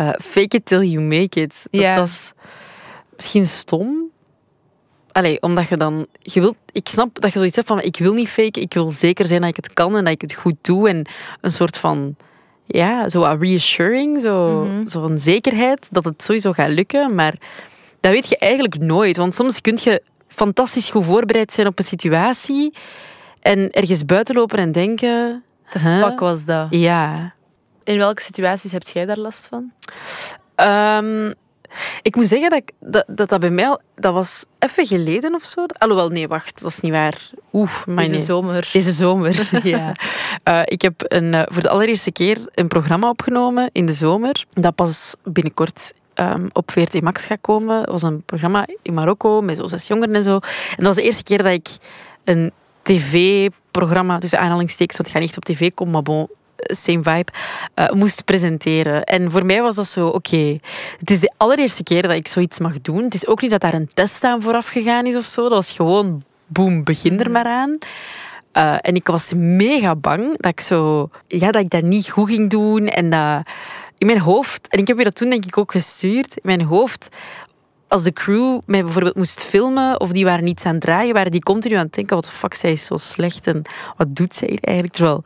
Uh, 0.00 0.10
fake 0.18 0.56
it 0.56 0.66
till 0.66 0.82
you 0.82 1.00
make 1.04 1.40
it. 1.40 1.54
Ja. 1.70 1.96
Dat 1.96 2.06
is 2.06 2.32
misschien 3.16 3.46
stom. 3.46 4.10
Allee, 5.12 5.42
omdat 5.42 5.68
je 5.68 5.76
dan... 5.76 6.06
Je 6.22 6.40
wilt, 6.40 6.56
ik 6.72 6.88
snap 6.88 7.20
dat 7.20 7.32
je 7.32 7.38
zoiets 7.38 7.56
hebt 7.56 7.68
van, 7.68 7.80
ik 7.80 7.96
wil 7.96 8.12
niet 8.12 8.28
faken, 8.28 8.62
ik 8.62 8.74
wil 8.74 8.92
zeker 8.92 9.26
zijn 9.26 9.40
dat 9.40 9.50
ik 9.50 9.56
het 9.56 9.72
kan 9.72 9.96
en 9.96 10.04
dat 10.04 10.12
ik 10.12 10.20
het 10.20 10.34
goed 10.34 10.56
doe. 10.60 10.88
En 10.88 11.06
een 11.40 11.50
soort 11.50 11.78
van... 11.78 12.16
Ja, 12.66 13.08
zo 13.08 13.36
reassuring, 13.40 14.20
zo, 14.20 14.64
mm 14.64 14.88
zo'n 14.88 15.18
zekerheid 15.18 15.88
dat 15.92 16.04
het 16.04 16.22
sowieso 16.22 16.52
gaat 16.52 16.68
lukken. 16.68 17.14
Maar 17.14 17.34
dat 18.00 18.12
weet 18.12 18.28
je 18.28 18.38
eigenlijk 18.38 18.78
nooit. 18.78 19.16
Want 19.16 19.34
soms 19.34 19.60
kun 19.60 19.78
je 19.82 20.02
fantastisch 20.36 20.90
goed 20.90 21.04
voorbereid 21.04 21.52
zijn 21.52 21.66
op 21.66 21.78
een 21.78 21.84
situatie 21.84 22.74
en 23.40 23.70
ergens 23.70 24.04
buiten 24.04 24.34
lopen 24.34 24.58
en 24.58 24.72
denken... 24.72 25.44
De 25.70 25.78
fuck 25.78 26.20
was 26.20 26.44
dat? 26.44 26.66
Ja. 26.70 27.34
In 27.84 27.98
welke 27.98 28.22
situaties 28.22 28.72
heb 28.72 28.88
jij 28.88 29.04
daar 29.04 29.18
last 29.18 29.46
van? 29.46 29.72
Um, 30.56 31.34
ik 32.02 32.16
moet 32.16 32.26
zeggen 32.26 32.50
dat, 32.50 32.58
ik, 32.58 32.70
dat, 32.80 33.04
dat, 33.06 33.28
dat 33.28 33.40
bij 33.40 33.50
mij 33.50 33.78
dat 33.94 34.12
was 34.12 34.44
even 34.58 34.86
geleden 34.86 35.34
of 35.34 35.42
zo. 35.42 35.66
Alhoewel, 35.78 36.08
nee, 36.08 36.28
wacht, 36.28 36.62
dat 36.62 36.70
is 36.70 36.80
niet 36.80 36.92
waar. 36.92 37.30
Oeh, 37.52 37.82
Deze 37.86 38.10
nee. 38.10 38.24
zomer. 38.24 38.68
Deze 38.72 38.92
zomer, 38.92 39.48
ja. 39.62 39.92
Uh, 40.44 40.62
ik 40.64 40.82
heb 40.82 40.94
een, 41.08 41.32
uh, 41.32 41.42
voor 41.46 41.62
de 41.62 41.68
allereerste 41.68 42.12
keer 42.12 42.38
een 42.54 42.68
programma 42.68 43.08
opgenomen 43.08 43.68
in 43.72 43.86
de 43.86 43.92
zomer. 43.92 44.44
Dat 44.52 44.74
pas 44.74 45.14
binnenkort 45.24 45.92
um, 46.20 46.48
op 46.52 46.70
VRT 46.70 47.02
Max 47.02 47.24
gaat 47.26 47.40
komen. 47.40 47.76
Dat 47.78 47.90
was 47.90 48.02
een 48.02 48.22
programma 48.22 48.66
in 48.82 48.94
Marokko 48.94 49.40
met 49.40 49.56
zo 49.56 49.66
zes 49.66 49.86
jongeren 49.86 50.14
en 50.14 50.22
zo. 50.22 50.34
En 50.34 50.76
dat 50.76 50.86
was 50.86 50.96
de 50.96 51.02
eerste 51.02 51.22
keer 51.22 51.42
dat 51.42 51.52
ik 51.52 51.68
een 52.24 52.52
tv-programma, 52.82 54.18
dus 54.18 54.34
aanhalingstekens, 54.34 54.96
want 54.96 55.08
het 55.08 55.16
gaat 55.16 55.26
niet 55.26 55.36
op 55.36 55.44
tv 55.44 55.70
komen, 55.74 55.92
maar 55.92 56.02
bon, 56.02 56.28
same 56.56 57.02
vibe, 57.02 57.32
uh, 57.74 57.90
moest 57.90 58.24
presenteren. 58.24 59.04
En 59.04 59.30
voor 59.30 59.46
mij 59.46 59.62
was 59.62 59.74
dat 59.74 59.86
zo, 59.86 60.08
oké, 60.08 60.58
het 60.98 61.10
is 61.10 61.20
de 61.20 61.32
allereerste 61.36 61.82
keer 61.82 62.02
dat 62.02 62.10
ik 62.10 62.28
zoiets 62.28 62.58
mag 62.58 62.80
doen. 62.80 63.04
Het 63.04 63.14
is 63.14 63.26
ook 63.26 63.40
niet 63.40 63.50
dat 63.50 63.60
daar 63.60 63.74
een 63.74 63.90
test 63.94 64.24
aan 64.24 64.42
vooraf 64.42 64.66
gegaan 64.66 65.06
is 65.06 65.16
of 65.16 65.24
zo. 65.24 65.42
Dat 65.42 65.50
was 65.50 65.72
gewoon, 65.72 66.24
boem, 66.46 66.84
begin 66.84 67.20
er 67.20 67.30
maar 67.30 67.46
aan. 67.46 67.78
Uh, 68.56 68.76
en 68.80 68.94
ik 68.94 69.06
was 69.06 69.32
mega 69.34 69.96
bang 69.96 70.36
dat 70.36 70.52
ik 70.52 70.60
zo, 70.60 71.08
ja, 71.26 71.50
dat 71.50 71.62
ik 71.62 71.70
dat 71.70 71.82
niet 71.82 72.10
goed 72.10 72.28
ging 72.28 72.50
doen 72.50 72.86
en 72.86 73.10
dat 73.10 73.42
in 73.98 74.06
mijn 74.06 74.20
hoofd, 74.20 74.68
en 74.68 74.78
ik 74.78 74.86
heb 74.88 74.98
je 74.98 75.04
dat 75.04 75.14
toen 75.14 75.30
denk 75.30 75.44
ik 75.44 75.58
ook 75.58 75.72
gestuurd, 75.72 76.34
in 76.34 76.42
mijn 76.42 76.62
hoofd, 76.62 77.08
als 77.88 78.02
de 78.02 78.12
crew 78.12 78.60
mij 78.66 78.82
bijvoorbeeld 78.82 79.16
moest 79.16 79.42
filmen 79.42 80.00
of 80.00 80.12
die 80.12 80.24
waren 80.24 80.46
iets 80.46 80.64
aan 80.64 80.74
het 80.74 80.80
draaien, 80.80 81.14
waren 81.14 81.30
die 81.30 81.42
continu 81.42 81.74
aan 81.74 81.84
het 81.84 81.94
denken, 81.94 82.16
wat 82.16 82.24
de 82.24 82.30
fuck, 82.30 82.54
zij 82.54 82.72
is 82.72 82.84
zo 82.84 82.96
slecht 82.96 83.46
en 83.46 83.62
wat 83.96 84.16
doet 84.16 84.34
zij 84.34 84.48
hier 84.48 84.62
eigenlijk? 84.62 84.96
Terwijl, 84.96 85.22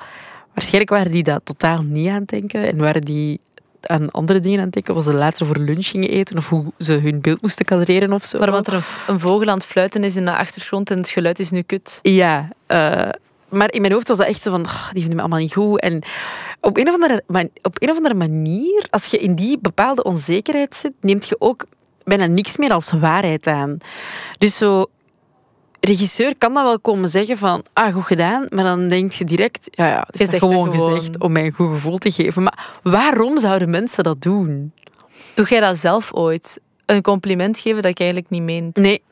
waarschijnlijk 0.55 0.91
waren 0.91 1.13
die 1.13 1.23
dat 1.23 1.41
totaal 1.45 1.83
niet 1.83 2.09
aan 2.09 2.21
het 2.21 2.29
denken 2.29 2.67
en 2.67 2.77
waren 2.77 3.03
die 3.03 3.41
aan 3.81 4.11
andere 4.11 4.41
dingen 4.41 4.59
aan 4.59 4.65
het 4.65 4.75
denken, 4.75 4.95
was 4.95 5.05
ze 5.05 5.15
later 5.15 5.47
voor 5.47 5.57
lunch 5.57 5.87
gingen 5.87 6.09
eten 6.09 6.37
of 6.37 6.49
hoe 6.49 6.73
ze 6.79 6.93
hun 6.93 7.21
beeld 7.21 7.43
moesten 7.43 7.65
kadreren 7.65 8.13
of 8.13 8.25
zo. 8.25 8.39
Maar 8.39 8.51
want 8.51 8.67
er 8.67 8.75
een, 8.75 8.83
een, 9.07 9.21
vogel 9.21 9.49
aan 9.49 9.55
het 9.55 9.67
fluiten 9.67 10.05
is 10.05 10.17
in 10.17 10.25
de 10.25 10.37
achtergrond 10.37 10.91
en 10.91 10.99
het 10.99 11.09
geluid 11.09 11.39
is 11.39 11.51
nu 11.51 11.63
kut. 11.63 11.99
Ja, 12.03 12.49
uh, 12.69 13.09
maar 13.49 13.73
in 13.73 13.81
mijn 13.81 13.93
hoofd 13.93 14.09
was 14.09 14.19
dat 14.19 14.27
echt 14.27 14.43
zo 14.43 14.51
van, 14.51 14.63
die 14.63 15.01
vinden 15.01 15.15
me 15.15 15.21
allemaal 15.21 15.39
niet 15.39 15.55
goed. 15.55 15.81
En 15.81 16.03
op 16.61 16.77
een, 16.77 16.89
of 16.89 16.95
andere, 16.95 17.23
op 17.63 17.83
een 17.83 17.91
of 17.91 17.97
andere 17.97 18.15
manier, 18.15 18.87
als 18.91 19.07
je 19.07 19.19
in 19.19 19.35
die 19.35 19.59
bepaalde 19.59 20.03
onzekerheid 20.03 20.75
zit, 20.75 20.93
neemt 21.01 21.29
je 21.29 21.37
ook 21.39 21.67
bijna 22.05 22.27
niks 22.27 22.57
meer 22.57 22.73
als 22.73 22.91
waarheid 22.91 23.47
aan. 23.47 23.79
Dus 24.39 24.57
zo, 24.57 24.87
regisseur 25.81 26.37
kan 26.39 26.55
dan 26.55 26.65
wel 26.65 26.81
komen 26.81 27.09
zeggen 27.09 27.39
van, 27.39 27.65
ah, 27.73 27.95
goed 27.95 28.05
gedaan, 28.05 28.47
maar 28.49 28.65
dan 28.65 28.89
denk 28.89 29.13
je 29.13 29.25
direct, 29.25 29.69
ja, 29.71 29.87
ja 29.89 30.05
het 30.11 30.21
is 30.21 30.39
gewoon, 30.39 30.71
gewoon 30.71 30.93
gezegd 30.93 31.19
om 31.19 31.33
mij 31.33 31.45
een 31.45 31.53
goed 31.53 31.75
gevoel 31.75 31.99
te 31.99 32.11
geven. 32.11 32.43
Maar 32.43 32.79
waarom 32.83 33.39
zouden 33.39 33.71
mensen 33.71 34.05
dat 34.05 34.23
doen? 34.23 34.73
Doe 35.35 35.47
jij 35.47 35.61
dat 35.61 35.79
zelf 35.79 36.13
ooit? 36.13 36.61
Een 36.87 37.03
compliment 37.03 37.59
geven 37.59 37.83
dat 37.83 37.91
ik 37.91 37.99
eigenlijk 37.99 38.31
niet 38.31 38.43
meent? 38.43 38.77
Nee, 38.77 39.03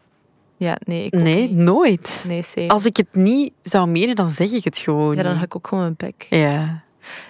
ja, 0.57 0.77
nee, 0.85 1.05
ik 1.05 1.13
nee 1.13 1.53
nooit. 1.53 2.25
Nee, 2.27 2.43
zeker. 2.43 2.71
Als 2.71 2.87
ik 2.87 2.97
het 2.97 3.15
niet 3.15 3.53
zou 3.63 3.89
menen, 3.89 4.17
dan 4.17 4.29
zeg 4.29 4.53
ik 4.53 4.65
het 4.65 4.79
gewoon. 4.79 5.17
Ja, 5.17 5.23
dan 5.23 5.37
ga 5.37 5.45
ik 5.45 5.57
ook 5.57 5.67
gewoon 5.67 5.85
mijn 5.85 5.97
pek. 5.97 6.27
Ja. 6.31 6.83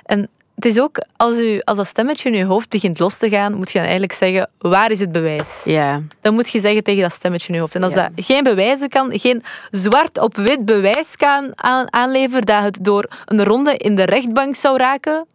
En 0.05 0.29
het 0.55 0.65
is 0.65 0.81
ook, 0.81 1.05
als, 1.17 1.37
u, 1.37 1.61
als 1.65 1.77
dat 1.77 1.87
stemmetje 1.87 2.31
in 2.31 2.37
je 2.37 2.45
hoofd 2.45 2.69
begint 2.69 2.99
los 2.99 3.19
te 3.19 3.29
gaan, 3.29 3.55
moet 3.55 3.67
je 3.67 3.73
dan 3.73 3.83
eigenlijk 3.83 4.13
zeggen, 4.13 4.51
waar 4.59 4.91
is 4.91 5.01
het 5.01 5.13
bewijs? 5.13 5.63
Ja. 5.65 6.03
Dan 6.21 6.35
moet 6.35 6.49
je 6.51 6.59
zeggen 6.61 6.85
tegen 6.85 7.03
dat 7.03 7.13
stemmetje 7.13 7.49
in 7.49 7.55
je 7.55 7.61
hoofd. 7.61 7.75
En 7.75 7.83
als 7.83 7.95
dat 7.95 8.11
geen 8.17 8.43
bewijzen 8.43 8.89
kan, 8.89 9.19
geen 9.19 9.43
zwart 9.71 10.19
op 10.19 10.37
wit 10.37 10.65
bewijs 10.65 11.17
kan 11.17 11.53
aanleveren 11.91 12.43
dat 12.43 12.63
het 12.63 12.79
door 12.83 13.09
een 13.25 13.45
ronde 13.45 13.77
in 13.77 13.97
de 13.97 14.05
rechtbank 14.05 14.55
zou 14.55 14.77
raken, 14.77 15.27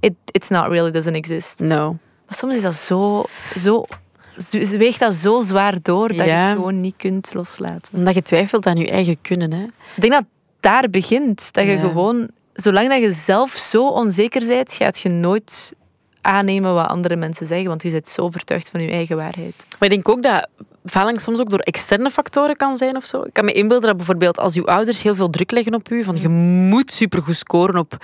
it, 0.00 0.14
it's 0.30 0.48
not 0.48 0.66
really, 0.66 0.90
doesn't 0.90 1.16
exist. 1.16 1.60
No. 1.60 1.96
Maar 2.26 2.34
soms 2.36 2.54
is 2.54 2.62
dat 2.62 2.74
zo, 2.74 3.24
zo 3.58 3.84
weegt 4.76 4.98
dat 5.00 5.14
zo 5.14 5.40
zwaar 5.40 5.74
door 5.82 6.08
dat 6.16 6.26
je 6.26 6.32
het 6.32 6.54
gewoon 6.56 6.80
niet 6.80 6.94
kunt 6.96 7.34
loslaten. 7.34 7.94
Omdat 7.94 8.14
je 8.14 8.22
twijfelt 8.22 8.66
aan 8.66 8.76
je 8.76 8.90
eigen 8.90 9.16
kunnen. 9.22 9.52
Hè? 9.52 9.62
Ik 9.64 10.00
denk 10.00 10.12
dat 10.12 10.24
daar 10.60 10.90
begint. 10.90 11.52
Dat 11.52 11.64
je 11.64 11.70
Ja. 11.70 11.80
gewoon, 11.80 12.28
zolang 12.52 12.88
dat 12.88 13.00
je 13.00 13.10
zelf 13.10 13.50
zo 13.50 13.88
onzeker 13.88 14.46
bent, 14.46 14.72
gaat 14.72 14.98
je 14.98 15.08
nooit 15.08 15.72
aannemen 16.20 16.74
wat 16.74 16.88
andere 16.88 17.16
mensen 17.16 17.46
zeggen, 17.46 17.68
want 17.68 17.82
je 17.82 17.90
bent 17.90 18.08
zo 18.08 18.22
overtuigd 18.22 18.70
van 18.70 18.80
je 18.80 18.90
eigen 18.90 19.16
waarheid. 19.16 19.66
Maar 19.78 19.88
ik 19.88 19.94
denk 19.94 20.08
ook 20.08 20.22
dat 20.22 20.48
faalangst 20.84 21.24
soms 21.24 21.40
ook 21.40 21.50
door 21.50 21.58
externe 21.58 22.10
factoren 22.10 22.56
kan 22.56 22.76
zijn 22.76 22.96
of 22.96 23.04
zo. 23.04 23.22
Ik 23.22 23.32
kan 23.32 23.44
me 23.44 23.52
inbeelden 23.52 23.88
dat 23.88 23.96
bijvoorbeeld 23.96 24.38
als 24.38 24.54
uw 24.54 24.66
ouders 24.66 25.02
heel 25.02 25.14
veel 25.14 25.30
druk 25.30 25.50
leggen 25.50 25.74
op 25.74 25.90
u, 25.90 26.04
van 26.04 26.16
je 26.20 26.28
moet 26.28 26.92
supergoed 26.92 27.36
scoren 27.36 27.76
op 27.76 27.96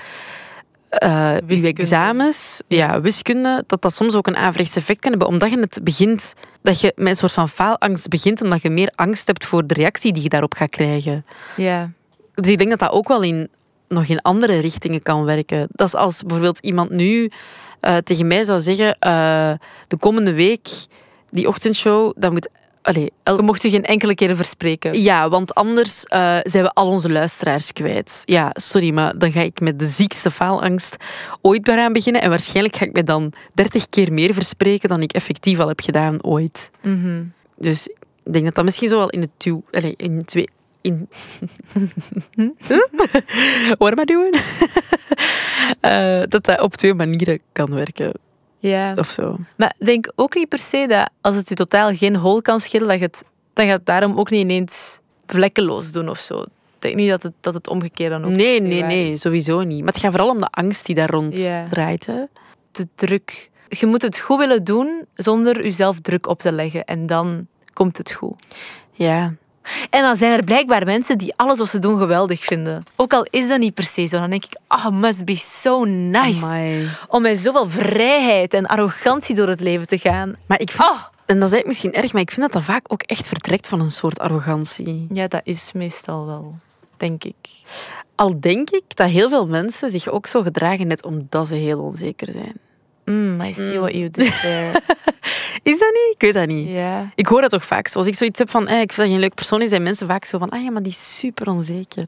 eh 0.88 1.36
uw 1.40 1.46
Wiskunde. 1.46 1.80
examens, 1.80 2.62
ja, 2.66 3.00
wiskunde, 3.00 3.64
dat 3.66 3.82
dat 3.82 3.94
soms 3.94 4.14
ook 4.14 4.26
een 4.26 4.36
averechts 4.36 4.76
effect 4.76 5.00
kan 5.00 5.10
hebben, 5.10 5.28
omdat 5.28 5.50
je 5.50 5.58
het 5.58 5.78
begint, 5.82 6.32
dat 6.62 6.80
je 6.80 6.92
met 6.96 7.08
een 7.08 7.16
soort 7.16 7.32
van 7.32 7.48
faalangst 7.48 8.08
begint, 8.08 8.42
omdat 8.42 8.62
je 8.62 8.70
meer 8.70 8.92
angst 8.94 9.26
hebt 9.26 9.46
voor 9.46 9.66
de 9.66 9.74
reactie 9.74 10.12
die 10.12 10.22
je 10.22 10.28
daarop 10.28 10.54
gaat 10.54 10.70
krijgen. 10.70 11.24
Ja. 11.56 11.90
Dus 12.34 12.50
ik 12.50 12.58
denk 12.58 12.70
dat 12.70 12.78
dat 12.78 12.90
ook 12.90 13.08
wel 13.08 13.22
in, 13.22 13.48
nog 13.88 14.04
in 14.06 14.20
andere 14.22 14.58
richtingen 14.58 15.02
kan 15.02 15.24
werken. 15.24 15.68
Dat 15.70 15.86
is 15.86 15.94
als 15.94 16.22
bijvoorbeeld 16.22 16.58
iemand 16.58 16.90
nu 16.90 17.30
eh, 17.80 17.96
tegen 17.96 18.26
mij 18.26 18.44
zou 18.44 18.60
zeggen, 18.60 18.98
eh, 18.98 19.52
de 19.86 19.96
komende 19.98 20.32
week, 20.32 20.68
die 21.30 21.48
ochtendshow, 21.48 22.12
dat 22.16 22.32
moet... 22.32 22.48
Allee, 22.82 23.12
el- 23.22 23.54
je 23.54 23.70
geen 23.70 23.84
enkele 23.84 24.14
keer 24.14 24.36
verspreken. 24.36 25.02
ja, 25.02 25.28
want 25.28 25.54
anders 25.54 26.04
eh, 26.04 26.38
zijn 26.42 26.64
we 26.64 26.72
al 26.72 26.86
onze 26.88 27.10
luisteraars 27.10 27.72
kwijt. 27.72 28.22
Ja, 28.24 28.50
sorry, 28.52 28.92
maar 28.92 29.18
dan 29.18 29.32
ga 29.32 29.40
ik 29.40 29.60
met 29.60 29.78
de 29.78 29.86
ziekste 29.86 30.30
faalangst 30.30 30.96
ooit 31.40 31.64
daaraan 31.64 31.92
beginnen. 31.92 32.22
En 32.22 32.30
waarschijnlijk 32.30 32.76
ga 32.76 32.84
ik 32.84 32.92
me 32.92 33.02
dan 33.02 33.32
dertig 33.54 33.88
keer 33.88 34.12
meer 34.12 34.34
verspreken 34.34 34.88
dan 34.88 35.02
ik 35.02 35.12
effectief 35.12 35.58
al 35.58 35.68
heb 35.68 35.80
gedaan 35.80 36.24
ooit. 36.24 36.70
Mhm. 36.82 37.22
Dus 37.56 37.88
ik 38.22 38.32
denk 38.32 38.44
dat 38.44 38.54
dat 38.54 38.64
misschien 38.64 38.88
zo 38.88 38.98
wel 38.98 39.10
in 39.10 39.20
de 39.20 39.30
two, 39.36 39.62
allee, 39.70 39.94
in 39.96 40.24
twee... 40.24 40.48
In... 40.88 41.08
What 43.78 43.92
am 43.92 43.98
I 44.00 44.04
doing? 44.04 44.40
Dat 46.28 46.44
dat 46.44 46.60
op 46.60 46.74
twee 46.76 46.94
manieren 46.94 47.40
kan 47.52 47.74
werken, 47.74 48.12
Ja. 48.58 48.94
of 48.96 49.08
zo. 49.08 49.36
Maar 49.56 49.74
denk 49.78 50.12
ook 50.14 50.34
niet 50.34 50.48
per 50.48 50.58
se 50.58 50.86
dat 50.88 51.10
als 51.20 51.36
het 51.36 51.48
je 51.48 51.54
totaal 51.54 51.94
geen 51.94 52.16
hol 52.16 52.42
kan 52.42 52.60
schelen, 52.60 52.88
dat 52.88 52.98
je 52.98 53.04
het, 53.04 53.24
dat 53.52 53.64
je 53.64 53.70
het 53.70 53.86
daarom 53.86 54.18
ook 54.18 54.30
niet 54.30 54.40
ineens 54.40 55.00
vlekkeloos 55.26 55.92
doen 55.92 56.08
of 56.08 56.18
zo. 56.18 56.40
Ik 56.40 56.84
denk 56.84 56.94
niet 56.94 57.10
dat 57.10 57.22
het, 57.22 57.32
dat 57.40 57.54
het 57.54 57.68
omgekeerd 57.68 58.10
dan 58.10 58.24
ook 58.24 58.30
Nee, 58.30 58.60
nee, 58.60 58.82
nee, 58.82 59.08
is. 59.12 59.20
sowieso 59.20 59.62
niet. 59.62 59.78
Maar 59.84 59.92
het 59.92 60.00
gaat 60.02 60.10
vooral 60.10 60.30
om 60.30 60.40
de 60.40 60.46
angst 60.50 60.86
die 60.86 60.94
daar 60.94 61.10
rond 61.10 61.38
Ja. 61.38 61.66
draait. 61.68 62.06
Hè? 62.06 62.22
Te 62.70 62.86
druk. 62.94 63.50
Je 63.68 63.86
moet 63.86 64.02
het 64.02 64.18
goed 64.18 64.38
willen 64.38 64.64
doen 64.64 65.04
zonder 65.14 65.62
jezelf 65.62 66.00
druk 66.00 66.26
op 66.26 66.40
te 66.40 66.52
leggen. 66.52 66.84
En 66.84 67.06
dan 67.06 67.46
komt 67.72 67.96
het 67.96 68.12
goed. 68.12 68.34
Ja. 68.92 69.34
En 69.90 70.02
dan 70.02 70.16
zijn 70.16 70.32
er 70.32 70.44
blijkbaar 70.44 70.84
mensen 70.84 71.18
die 71.18 71.32
alles 71.36 71.58
wat 71.58 71.68
ze 71.68 71.78
doen 71.78 71.98
geweldig 71.98 72.44
vinden. 72.44 72.82
Ook 72.96 73.12
al 73.12 73.26
is 73.30 73.48
dat 73.48 73.58
niet 73.58 73.74
per 73.74 73.84
se 73.84 74.06
zo. 74.06 74.18
Dan 74.18 74.30
denk 74.30 74.44
ik, 74.44 74.56
ah, 74.66 74.90
must 74.90 75.24
be 75.24 75.36
so 75.36 75.84
nice. 75.84 76.44
Amai. 76.44 76.88
Om 77.08 77.22
met 77.22 77.38
zoveel 77.38 77.70
vrijheid 77.70 78.54
en 78.54 78.66
arrogantie 78.66 79.34
door 79.34 79.48
het 79.48 79.60
leven 79.60 79.86
te 79.86 79.98
gaan. 79.98 80.36
Maar 80.46 80.60
ik 80.60 80.70
vind, 80.70 80.88
Ah, 80.88 81.02
en 81.26 81.40
dat 81.40 81.52
is 81.52 81.62
misschien 81.64 81.92
erg, 81.92 82.12
maar 82.12 82.22
ik 82.22 82.30
vind 82.30 82.40
dat 82.40 82.52
dat 82.52 82.64
vaak 82.64 82.92
ook 82.92 83.02
echt 83.02 83.26
vertrekt 83.26 83.66
van 83.68 83.80
een 83.80 83.90
soort 83.90 84.18
arrogantie. 84.18 85.06
ja, 85.12 85.28
dat 85.28 85.40
is 85.44 85.72
meestal 85.72 86.26
wel, 86.26 86.54
denk 86.96 87.24
ik. 87.24 87.36
Al 88.14 88.40
denk 88.40 88.70
ik 88.70 88.96
dat 88.96 89.08
heel 89.08 89.28
veel 89.28 89.46
mensen 89.46 89.90
zich 89.90 90.08
ook 90.08 90.26
zo 90.26 90.42
gedragen 90.42 90.86
net 90.86 91.04
omdat 91.04 91.46
ze 91.48 91.54
heel 91.54 91.80
onzeker 91.80 92.32
zijn. 92.32 92.54
Mm, 93.08 93.40
I 93.40 93.52
see 93.54 93.78
what 93.78 93.92
you 93.92 94.10
did 94.10 94.40
there. 94.40 94.70
Is 95.62 95.78
dat 95.78 95.92
niet? 95.92 96.14
Ik 96.14 96.20
weet 96.20 96.34
dat 96.34 96.46
niet. 96.46 96.68
Ik 97.14 97.26
hoor 97.26 97.40
dat 97.40 97.50
toch 97.50 97.64
vaak. 97.64 97.92
Als 97.92 98.06
ik 98.06 98.14
zoiets 98.14 98.38
heb 98.38 98.50
van, 98.50 98.68
eh, 98.68 98.80
ik 98.80 98.92
vind 98.92 98.96
dat 98.96 99.06
je 99.08 99.14
een 99.14 99.20
leuk 99.20 99.34
persoon 99.34 99.62
is, 99.62 99.68
zijn 99.68 99.82
mensen 99.82 100.06
vaak 100.06 100.24
zo 100.24 100.38
van, 100.38 100.48
ah 100.48 100.62
ja, 100.62 100.70
maar 100.70 100.82
die 100.82 100.92
is 100.92 101.18
super 101.18 101.48
onzeker. 101.48 102.06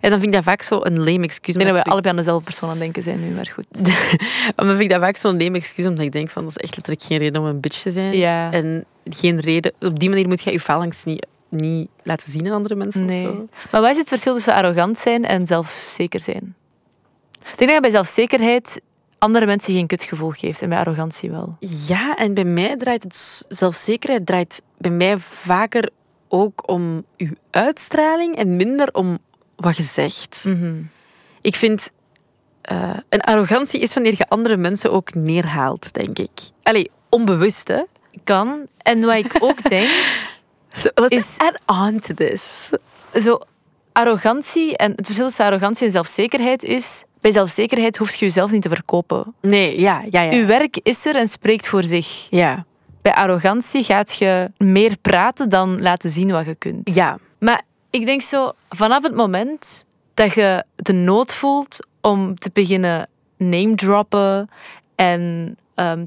En 0.00 0.10
dan 0.10 0.20
vind 0.20 0.22
ik 0.24 0.32
dat 0.32 0.42
vaak 0.44 0.62
zo 0.62 0.80
een 0.82 0.98
lame 0.98 1.24
excuus. 1.24 1.54
Ik 1.54 1.60
denk 1.60 1.74
dat 1.74 1.84
we 1.84 1.90
allebei 1.90 2.10
aan 2.10 2.16
dezelfde 2.16 2.44
persoon 2.44 2.70
aan 2.70 2.78
denken 2.78 3.02
zijn 3.02 3.28
nu, 3.28 3.34
maar 3.34 3.50
goed. 3.54 3.66
dan 4.56 4.66
vind 4.66 4.80
ik 4.80 4.90
dat 4.90 5.00
vaak 5.00 5.16
zo'n 5.16 5.38
lame 5.42 5.56
excuus, 5.56 5.86
omdat 5.86 6.04
ik 6.04 6.12
denk 6.12 6.28
van, 6.28 6.42
dat 6.42 6.50
is 6.50 6.56
echt 6.56 6.74
letterlijk 6.76 7.06
geen 7.06 7.18
reden 7.18 7.40
om 7.40 7.46
een 7.46 7.60
bitch 7.60 7.82
te 7.82 7.90
zijn. 7.90 8.16
Ja. 8.16 8.52
En 8.52 8.84
geen 9.04 9.40
reden, 9.40 9.72
op 9.80 9.98
die 10.00 10.08
manier 10.08 10.28
moet 10.28 10.42
je 10.42 10.52
je 10.52 10.60
faalangst 10.60 11.06
niet, 11.06 11.26
niet 11.48 11.88
laten 12.02 12.30
zien 12.30 12.46
aan 12.46 12.52
andere 12.52 12.74
mensen 12.74 13.02
of 13.04 13.10
Nee. 13.10 13.22
zo. 13.22 13.48
Maar 13.70 13.80
wat 13.80 13.90
is 13.90 13.96
het 13.96 14.08
verschil 14.08 14.34
tussen 14.34 14.54
arrogant 14.54 14.98
zijn 14.98 15.24
en 15.24 15.46
zelfzeker 15.46 16.20
zijn? 16.20 16.54
Ik 17.52 17.58
denk 17.58 17.70
dat 17.70 17.80
bij 17.80 17.90
zelfzekerheid 17.90 18.80
andere 19.18 19.46
mensen 19.46 19.74
geen 19.74 19.86
kutgevoel 19.86 20.30
geeft 20.30 20.62
en 20.62 20.68
bij 20.68 20.78
arrogantie 20.78 21.30
wel. 21.30 21.56
Ja, 21.60 22.16
en 22.16 22.34
bij 22.34 22.44
mij 22.44 22.76
draait 22.76 23.02
het 23.02 23.44
zelfzekerheid 23.48 24.26
draait 24.26 24.62
bij 24.78 24.90
mij 24.90 25.18
vaker 25.18 25.90
ook 26.28 26.68
om 26.68 27.04
uw 27.16 27.30
uitstraling 27.50 28.36
en 28.36 28.56
minder 28.56 28.88
om 28.94 29.18
wat 29.56 29.76
je 29.76 29.82
zegt. 29.82 30.44
Mhm. 30.44 30.82
Ik 31.40 31.54
vind 31.56 31.90
eh, 32.62 32.96
een 33.08 33.20
arrogantie 33.20 33.80
is 33.80 33.94
wanneer 33.94 34.14
je 34.16 34.28
andere 34.28 34.56
mensen 34.56 34.92
ook 34.92 35.14
neerhaalt, 35.14 35.92
denk 35.94 36.18
ik. 36.18 36.30
Allee, 36.62 36.90
onbewust, 37.08 37.68
hè? 37.68 37.82
Kan. 38.24 38.66
En 38.78 39.00
wat 39.04 39.14
ik 39.16 39.36
ook 39.40 39.68
denk, 39.70 39.88
So, 40.72 40.88
Is- 41.08 41.38
add 41.38 41.60
on 41.66 41.98
to 41.98 42.14
this. 42.14 42.70
zo 43.14 43.38
arrogantie 43.92 44.76
en 44.76 44.90
het 44.96 45.04
verschil 45.06 45.26
tussen 45.26 45.44
arrogantie 45.44 45.86
en 45.86 45.92
zelfzekerheid 45.92 46.62
is, 46.62 47.04
bij 47.20 47.30
zelfzekerheid 47.32 47.96
hoef 47.96 48.14
je 48.14 48.24
jezelf 48.24 48.50
niet 48.50 48.62
te 48.62 48.68
verkopen. 48.68 49.34
Nee, 49.40 49.80
ja, 49.80 50.02
ja, 50.10 50.20
ja. 50.22 50.30
Je 50.32 50.44
werk 50.44 50.78
is 50.82 51.06
er 51.06 51.16
en 51.16 51.28
spreekt 51.28 51.68
voor 51.68 51.82
zich. 51.84 52.26
Ja, 52.30 52.64
Bij 53.02 53.14
arrogantie 53.14 53.82
gaat 53.84 54.14
je 54.14 54.50
meer 54.58 54.96
praten 55.02 55.48
dan 55.48 55.82
laten 55.82 56.10
zien 56.10 56.30
wat 56.30 56.46
je 56.46 56.54
kunt. 56.54 56.94
ja. 56.94 57.18
Maar 57.38 57.62
ik 57.90 58.06
denk 58.06 58.22
zo, 58.22 58.52
vanaf 58.68 59.02
het 59.02 59.14
moment 59.14 59.84
dat 60.14 60.32
je 60.34 60.64
de 60.76 60.92
nood 60.92 61.34
voelt 61.34 61.86
om 62.00 62.34
te 62.38 62.50
beginnen 62.52 63.08
name 63.36 63.74
droppen 63.74 64.48
en 64.94 65.56
ehm, 65.74 66.04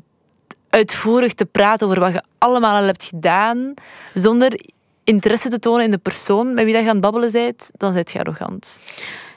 uitvoerig 0.69 1.33
te 1.33 1.45
praten 1.45 1.87
over 1.87 1.99
wat 1.99 2.13
je 2.13 2.23
allemaal 2.37 2.75
al 2.81 2.83
hebt 2.85 3.03
gedaan, 3.03 3.73
zonder 4.13 4.59
interesse 5.03 5.49
te 5.49 5.59
tonen 5.59 5.83
in 5.85 5.91
de 5.91 5.97
persoon 5.97 6.53
met 6.53 6.65
wie 6.65 6.73
je 6.73 6.79
aan 6.79 6.87
het 6.87 7.01
babbelen 7.01 7.31
bent, 7.31 7.69
dan 7.77 7.93
ben 7.93 8.03
je 8.05 8.19
arrogant. 8.19 8.79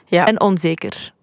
ja. 0.05 0.25
En 0.27 0.41
onzeker. 0.41 1.13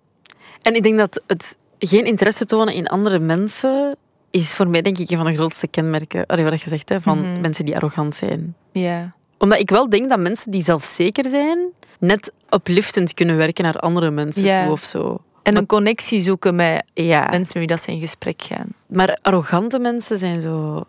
En 0.63 0.75
ik 0.75 0.83
denk 0.83 0.97
dat 0.99 1.25
het 1.27 1.57
geen 1.79 2.05
interesse 2.05 2.45
tonen 2.47 2.75
in 2.75 2.87
andere 2.87 3.19
mensen 3.19 3.97
is 4.31 4.53
voor 4.53 4.69
mij 4.69 4.83
denk 4.83 4.99
ik 4.99 5.11
een 5.11 5.17
van 5.17 5.27
de 5.27 5.35
grootste 5.35 5.67
kenmerken, 5.67 6.27
allee, 6.27 6.45
wat 6.45 6.61
je 6.61 6.69
zegt, 6.69 6.89
hè, 6.89 7.01
van 7.01 7.19
Mhm. 7.19 7.41
mensen 7.41 7.65
die 7.65 7.75
arrogant 7.77 8.15
zijn. 8.15 8.55
Ja. 8.73 9.15
Omdat 9.39 9.59
ik 9.59 9.71
wel 9.71 9.89
denk 9.89 10.09
dat 10.09 10.19
mensen 10.19 10.51
die 10.51 10.63
zelfzeker 10.63 11.25
zijn, 11.27 11.59
net 11.99 12.33
upliftend 12.55 13.15
kunnen 13.15 13.37
werken 13.37 13.65
naar 13.65 13.77
andere 13.79 14.11
mensen 14.11 14.55
toe 14.63 14.71
of 14.73 14.83
zo. 14.83 15.19
En 15.43 15.57
een 15.57 15.67
connectie 15.67 16.21
zoeken 16.21 16.55
met 16.55 16.85
Ja, 16.95 17.19
mensen 17.21 17.39
met 17.41 17.53
wie 17.53 17.67
dat 17.67 17.81
ze 17.81 17.93
in 17.93 18.01
gesprek 18.01 18.43
gaan. 18.43 18.67
maar 18.87 19.19
arrogante 19.23 19.79
mensen 19.79 20.19
zijn 20.19 20.41
zo... 20.41 20.85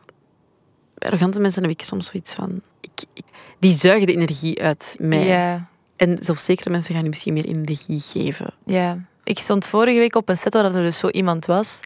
Bij 0.94 1.10
arrogante 1.10 1.40
mensen 1.40 1.62
heb 1.62 1.72
ik 1.72 1.82
soms 1.82 2.06
zoiets 2.06 2.34
van... 2.34 2.62
Ik, 2.82 2.92
ik- 3.14 3.24
die 3.60 3.72
zuigen 3.72 4.08
de 4.08 4.14
energie 4.14 4.62
uit 4.62 4.96
mij. 5.00 5.26
Ja. 5.26 5.68
En 5.96 6.18
zelfzekere 6.22 6.70
mensen 6.70 6.94
gaan 6.94 7.04
je 7.04 7.10
misschien 7.10 7.34
meer 7.34 7.46
energie 7.46 8.00
geven. 8.00 8.54
ja. 8.66 9.10
Ik 9.32 9.40
stond 9.40 9.66
vorige 9.66 10.00
week 10.00 10.16
op 10.16 10.30
een 10.30 10.38
set 10.38 10.54
waar 10.54 10.66
er 10.66 10.72
dus 10.72 10.98
zo 10.98 11.10
iemand 11.10 11.46
was. 11.46 11.80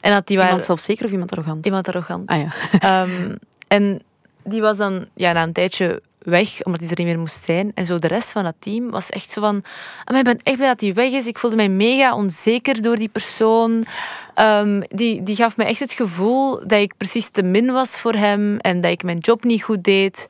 En 0.00 0.12
dat 0.12 0.26
die 0.26 0.36
waren... 0.36 0.50
Iemand 0.50 0.66
zelfzeker 0.66 1.04
of 1.04 1.10
iemand 1.10 1.30
arrogant? 1.30 1.66
Iemand 1.66 1.88
arrogant. 1.88 2.28
Ah 2.30 2.40
ja. 2.40 2.54
Ehm, 3.02 3.34
en 3.68 4.02
die 4.42 4.60
was 4.60 4.76
dan 4.76 5.06
ja, 5.14 5.32
na 5.32 5.42
een 5.42 5.52
tijdje 5.52 6.02
weg, 6.18 6.62
omdat 6.62 6.80
hij 6.80 6.88
er 6.88 6.96
niet 6.96 7.06
meer 7.06 7.18
moest 7.18 7.44
zijn. 7.44 7.72
En 7.74 7.86
zo 7.86 7.98
de 7.98 8.06
rest 8.06 8.30
van 8.30 8.44
het 8.44 8.54
team 8.58 8.90
was 8.90 9.10
echt 9.10 9.30
zo 9.30 9.40
van... 9.40 9.62
"Ah, 10.04 10.10
maar 10.10 10.18
ik 10.18 10.24
ben 10.24 10.40
echt 10.42 10.56
blij 10.56 10.68
dat 10.68 10.80
hij 10.80 10.94
weg 10.94 11.10
is. 11.10 11.26
Ik 11.26 11.38
voelde 11.38 11.56
mij 11.56 11.68
mega 11.68 12.14
onzeker 12.14 12.82
door 12.82 12.96
die 12.96 13.08
persoon. 13.08 13.84
Ehm, 14.34 14.82
die, 14.88 15.22
die 15.22 15.36
gaf 15.36 15.56
me 15.56 15.64
echt 15.64 15.80
het 15.80 15.92
gevoel 15.92 16.58
dat 16.66 16.80
ik 16.80 16.96
precies 16.96 17.28
te 17.28 17.42
min 17.42 17.72
was 17.72 17.98
voor 18.00 18.14
hem. 18.14 18.58
En 18.58 18.80
dat 18.80 18.90
ik 18.90 19.02
mijn 19.02 19.18
job 19.18 19.44
niet 19.44 19.62
goed 19.62 19.84
deed. 19.84 20.26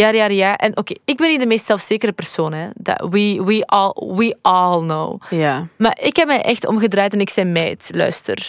Ja, 0.00 0.08
ja, 0.08 0.26
ja. 0.26 0.56
En 0.56 0.76
oké, 0.76 0.94
ik 1.04 1.16
ben 1.16 1.28
niet 1.28 1.40
de 1.40 1.46
meest 1.46 1.64
zelfzekere 1.64 2.12
persoon. 2.12 2.52
Hè. 2.52 2.68
Dat, 2.74 3.00
we, 3.10 3.42
we, 3.44 3.62
all, 3.66 3.92
we 4.16 4.36
all 4.42 4.80
know. 4.80 5.22
Ja. 5.30 5.66
Maar 5.76 5.98
ik 6.00 6.16
heb 6.16 6.26
mij 6.26 6.42
echt 6.42 6.66
omgedraaid 6.66 7.12
en 7.12 7.20
ik 7.20 7.30
zei, 7.30 7.48
meid, 7.48 7.90
luister. 7.94 8.48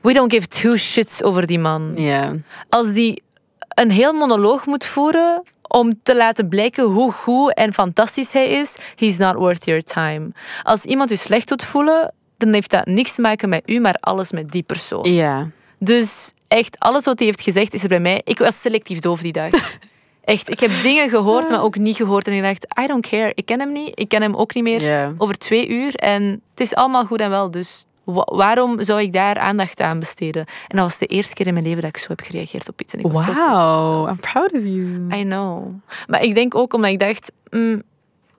We 0.00 0.12
don't 0.12 0.32
give 0.32 0.46
two 0.46 0.76
shits 0.76 1.22
over 1.22 1.46
die 1.46 1.58
man 1.58 1.92
Ja. 1.96 2.32
als 2.68 2.92
die 2.92 3.22
een 3.68 3.90
heel 3.90 4.12
monoloog 4.12 4.66
moet 4.66 4.84
voeren 4.84 5.42
om 5.68 6.00
te 6.02 6.16
laten 6.16 6.48
blijken 6.48 6.84
hoe 6.84 7.12
goed 7.12 7.54
en 7.54 7.72
fantastisch 7.72 8.32
hij 8.32 8.48
is, 8.48 8.76
he's 8.96 9.18
not 9.18 9.34
worth 9.34 9.64
your 9.64 9.82
time. 9.82 10.28
Als 10.62 10.84
iemand 10.84 11.10
u 11.10 11.16
slecht 11.16 11.48
doet 11.48 11.64
voelen, 11.64 12.14
dan 12.38 12.52
heeft 12.52 12.70
dat 12.70 12.86
niks 12.86 13.14
te 13.14 13.20
maken 13.20 13.48
met 13.48 13.62
u, 13.66 13.80
maar 13.80 13.96
alles 14.00 14.32
met 14.32 14.50
die 14.50 14.62
persoon. 14.62 15.12
Ja. 15.12 15.48
Dus 15.78 16.32
echt, 16.48 16.76
alles 16.78 17.04
wat 17.04 17.18
hij 17.18 17.26
heeft 17.26 17.40
gezegd 17.40 17.74
is 17.74 17.82
er 17.82 17.88
bij 17.88 18.00
mij. 18.00 18.20
Ik 18.24 18.38
was 18.38 18.60
selectief 18.60 18.98
doof 18.98 19.20
die 19.20 19.32
dag. 19.32 19.50
Echt, 20.24 20.50
ik 20.50 20.60
heb 20.60 20.70
dingen 20.82 21.08
gehoord, 21.08 21.48
maar 21.48 21.62
ook 21.62 21.76
niet 21.76 21.96
gehoord. 21.96 22.26
En 22.26 22.32
ik 22.32 22.42
dacht, 22.42 22.66
I 22.82 22.86
don't 22.86 23.08
care. 23.08 23.32
Ik 23.34 23.46
ken 23.46 23.60
hem 23.60 23.72
niet. 23.72 24.00
Ik 24.00 24.08
ken 24.08 24.22
hem 24.22 24.34
ook 24.34 24.54
niet 24.54 24.64
meer. 24.64 25.14
Over 25.18 25.38
twee 25.38 25.68
uur. 25.68 25.94
En 25.94 26.22
het 26.22 26.60
is 26.60 26.74
allemaal 26.74 27.04
goed 27.04 27.20
en 27.20 27.30
wel. 27.30 27.50
Dus 27.50 27.84
wa- 28.04 28.28
waarom 28.32 28.82
zou 28.82 29.00
ik 29.00 29.12
daar 29.12 29.38
aandacht 29.38 29.80
aan 29.80 29.98
besteden? 29.98 30.44
En 30.68 30.76
dat 30.76 30.84
was 30.86 30.98
de 30.98 31.06
eerste 31.06 31.34
keer 31.34 31.46
in 31.46 31.52
mijn 31.52 31.64
leven 31.66 31.80
dat 31.80 31.90
ik 31.90 31.96
zo 31.96 32.06
heb 32.08 32.20
gereageerd 32.20 32.68
op 32.68 32.80
iets. 32.80 32.92
En 32.92 32.98
ik 32.98 33.06
was 33.12 33.26
Wow. 33.26 34.08
I'm 34.08 34.20
proud 34.20 34.52
of 34.52 34.62
you. 34.62 35.06
I 35.14 35.22
know. 35.22 35.66
Maar 36.06 36.22
ik 36.22 36.34
denk 36.34 36.54
ook 36.54 36.74
omdat 36.74 36.90
ik 36.90 36.98
dacht, 37.00 37.32
mm, 37.50 37.82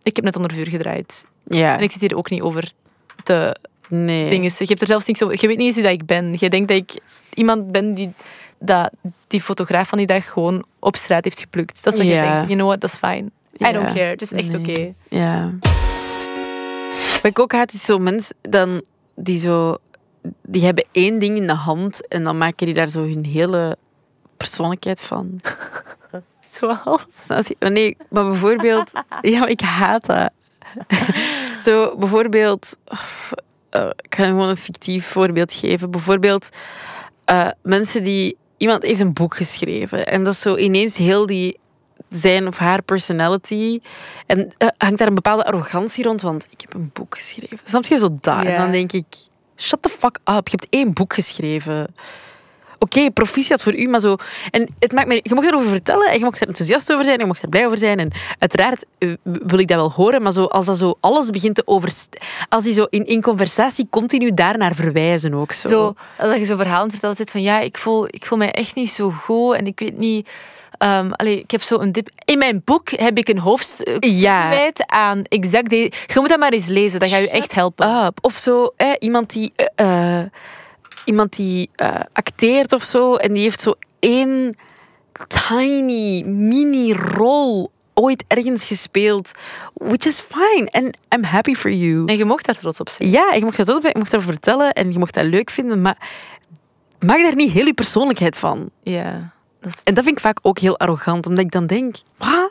ik 0.04 0.16
heb 0.16 0.26
net 0.26 0.36
onder 0.36 0.54
vuur 0.54 0.68
gedraaid. 0.68 1.28
Ja. 1.44 1.78
En 1.78 1.84
ik 1.84 1.92
zit 1.92 2.02
hier 2.02 2.18
ook 2.18 2.30
niet 2.30 2.42
over 2.42 2.72
te 3.24 3.56
nee. 3.90 4.30
dingen. 4.30 4.52
Je 4.58 4.66
hebt 4.66 4.82
er 4.82 4.88
zelfs 4.88 5.06
niks 5.06 5.24
over. 5.24 5.38
Je 5.42 5.48
weet 5.48 5.58
niet 5.58 5.66
eens 5.66 5.76
wie 5.76 5.84
dat 5.84 5.94
ik 5.94 6.06
ben. 6.06 6.36
Je 6.40 6.50
denkt 6.50 6.68
dat 6.68 6.78
ik 6.78 7.00
iemand 7.34 7.72
ben 7.72 7.94
die 7.94 8.14
dat 8.60 8.92
die 9.28 9.42
fotograaf 9.42 9.88
van 9.88 9.98
die 9.98 10.08
dag 10.08 10.32
gewoon 10.32 10.66
op 10.80 10.96
straat 10.96 11.24
heeft 11.24 11.40
geplukt. 11.40 11.84
Dat 11.84 11.94
is 11.94 12.00
wat 12.00 12.08
je 12.08 12.14
denkt. 12.14 12.30
You 12.42 12.48
know 12.54 12.68
what, 12.68 12.84
is 12.84 12.96
fine. 12.96 13.30
I 13.60 13.72
don't 13.72 13.86
care. 13.94 14.00
Het 14.10 14.22
is 14.22 14.32
echt 14.32 14.52
Nee. 14.52 14.60
oké. 14.60 14.94
Ja. 15.10 15.52
Wat 17.14 17.32
ik 17.32 17.40
ook 17.40 17.52
haat, 17.52 17.74
is 17.74 17.84
zo 17.86 17.98
mensen 18.00 18.36
dan, 18.42 18.84
die 19.16 19.38
zo... 19.38 19.78
Die 20.42 20.66
hebben 20.66 20.86
één 20.92 21.20
ding 21.20 21.38
in 21.38 21.48
de 21.48 21.54
hand 21.54 22.08
en 22.08 22.24
dan 22.24 22.38
maken 22.38 22.66
die 22.66 22.76
daar 22.76 22.88
zo 22.88 23.02
hun 23.02 23.26
hele 23.26 23.78
persoonlijkheid 24.38 25.02
van. 25.02 25.40
Zoals? 26.60 27.48
Je? 27.48 27.70
Nee, 27.70 27.98
maar 28.10 28.26
bijvoorbeeld... 28.26 28.92
Ja, 29.22 29.40
maar 29.40 29.50
ik 29.50 29.62
haat 29.62 30.06
dat. 30.06 30.32
Zo, 31.60 31.98
bijvoorbeeld... 31.98 32.78
eh, 33.70 33.90
ik 34.02 34.16
ga 34.16 34.24
gewoon 34.26 34.50
een 34.50 34.58
fictief 34.58 35.06
voorbeeld 35.06 35.54
geven. 35.54 35.92
Bijvoorbeeld 35.92 36.50
eh, 37.26 37.50
mensen 37.62 38.04
die... 38.04 38.38
Iemand 38.66 38.84
heeft 38.84 39.00
een 39.00 39.14
boek 39.14 39.36
geschreven 39.36 40.06
en 40.08 40.24
dat 40.24 40.34
is 40.34 40.40
zo 40.40 40.58
ineens 40.58 40.98
heel 40.98 41.26
die 41.26 41.58
zijn 42.10 42.48
of 42.48 42.58
haar 42.58 42.82
personality. 42.82 43.80
En 44.26 44.54
eh, 44.58 44.68
hangt 44.78 44.98
daar 44.98 45.08
een 45.08 45.16
bepaalde 45.16 45.46
arrogantie 45.46 46.04
rond, 46.04 46.22
want 46.22 46.48
ik 46.50 46.62
heb 46.62 46.74
een 46.74 46.90
boek 46.94 47.16
geschreven. 47.16 47.60
Snap 47.64 47.86
je 47.86 47.98
zo 47.98 48.18
daar? 48.22 48.46
En 48.46 48.58
dan 48.58 48.72
denk 48.72 48.92
ik, 48.92 49.06
shut 49.58 49.82
the 49.82 49.90
fuck 49.90 50.20
up. 50.24 50.48
Je 50.48 50.58
hebt 50.58 50.68
één 50.70 50.94
boek 50.94 51.14
geschreven. 51.14 51.96
Oké, 52.86 53.12
proficiat 53.12 53.64
voor 53.64 53.76
u, 53.76 53.88
maar 53.88 54.00
zo... 54.00 54.16
En 54.52 54.68
het 54.80 54.92
maakt 54.92 55.08
me, 55.08 55.20
je 55.24 55.36
mag 55.36 55.44
erover 55.46 55.68
vertellen 55.68 56.08
en 56.08 56.18
je 56.18 56.24
mag 56.24 56.40
er 56.42 56.48
enthousiast 56.48 56.92
over 56.92 57.06
zijn, 57.06 57.20
je 57.20 57.26
mag 57.26 57.42
er 57.42 57.50
blij 57.50 57.66
over 57.66 57.78
zijn. 57.78 58.00
En 58.00 58.12
uiteraard 58.40 58.86
eh, 58.98 59.10
wil 59.24 59.60
ik 59.60 59.68
dat 59.68 59.78
wel 59.78 59.92
horen, 59.92 60.22
maar 60.22 60.32
zo, 60.32 60.44
als 60.44 60.66
dat 60.66 60.78
zo 60.78 60.98
alles 61.00 61.30
begint 61.30 61.56
te 61.56 61.62
overst... 61.66 62.18
Als 62.50 62.64
die 62.64 62.74
zo 62.74 62.86
in, 62.90 63.06
in 63.06 63.22
conversatie 63.22 63.88
continu 63.90 64.32
daarnaar 64.34 64.76
verwijzen 64.76 65.34
ook 65.34 65.52
zo. 65.52 65.68
Zo, 65.70 65.94
dat 66.18 66.38
je 66.38 66.46
zo 66.46 66.56
verhalen 66.56 66.92
vertelt 66.92 67.18
zit 67.18 67.32
van 67.32 67.42
ja, 67.42 67.60
ik 67.60 67.78
voel, 67.78 68.06
ik 68.10 68.26
voel 68.26 68.38
mij 68.38 68.52
echt 68.52 68.76
niet 68.76 68.90
zo 68.90 69.10
goed 69.10 69.56
en 69.56 69.68
ik 69.68 69.80
weet 69.80 69.98
niet. 69.98 70.30
ehm, 70.78 71.12
allee, 71.12 71.40
ik 71.40 71.52
heb 71.52 71.62
zo 71.62 71.80
een 71.80 71.92
dip. 71.92 72.10
In 72.26 72.38
mijn 72.38 72.62
boek 72.66 72.90
heb 72.90 73.18
ik 73.18 73.28
een 73.28 73.40
hoofdstuk 73.40 74.06
Ja. 74.06 74.42
gewijd 74.42 74.84
aan 74.88 75.24
exact 75.24 75.70
deze. 75.70 75.92
Je 76.14 76.20
moet 76.20 76.30
dat 76.30 76.40
maar 76.40 76.52
eens 76.52 76.68
lezen, 76.68 77.00
dat 77.00 77.10
gaat 77.10 77.22
je 77.22 77.30
echt 77.30 77.54
helpen. 77.56 78.06
up. 78.06 78.18
Of 78.22 78.36
zo, 78.36 78.74
iemand 79.00 79.30
die, 79.34 79.54
eh, 79.56 80.20
eh, 80.20 80.26
iemand 81.06 81.36
die 81.36 81.70
eh, 81.76 82.00
acteert 82.14 82.74
of 82.74 82.84
zo 82.84 83.16
en 83.16 83.34
die 83.34 83.44
heeft 83.44 83.62
zo 83.62 83.74
één 84.00 84.56
tiny 85.28 86.24
mini-rol 86.24 87.72
ooit 87.94 88.24
ergens 88.28 88.66
gespeeld, 88.66 89.32
which 89.74 90.06
is 90.06 90.20
fine 90.20 90.68
and 90.72 90.98
I'm 91.16 91.24
happy 91.24 91.56
for 91.56 91.72
you. 91.72 92.06
En 92.06 92.18
je 92.18 92.26
mocht 92.26 92.46
daar 92.46 92.58
trots 92.58 92.80
op 92.80 92.90
zijn. 92.90 93.10
Ja, 93.10 93.34
je 93.34 93.44
mocht 93.44 93.58
dat 93.58 93.70
op, 93.70 93.82
je 93.82 93.96
mocht 93.98 94.14
erover 94.14 94.32
vertellen 94.32 94.74
en 94.74 94.92
je 94.92 95.00
mocht 95.00 95.14
dat 95.14 95.26
leuk 95.26 95.50
vinden, 95.50 95.82
maar 95.82 95.98
maak 97.00 97.22
daar 97.22 97.36
niet 97.36 97.52
heel 97.52 97.66
je 97.66 97.74
persoonlijkheid 97.74 98.38
van. 98.38 98.70
Ja. 98.84 99.34
Dat 99.62 99.74
is, 99.74 99.84
En 99.84 99.94
dat 99.94 100.04
vind 100.04 100.16
ik 100.18 100.24
vaak 100.24 100.40
ook 100.42 100.60
heel 100.60 100.80
arrogant, 100.80 101.28
omdat 101.28 101.44
ik 101.44 101.52
dan 101.52 101.68
denk, 101.68 101.96
wat? 102.18 102.50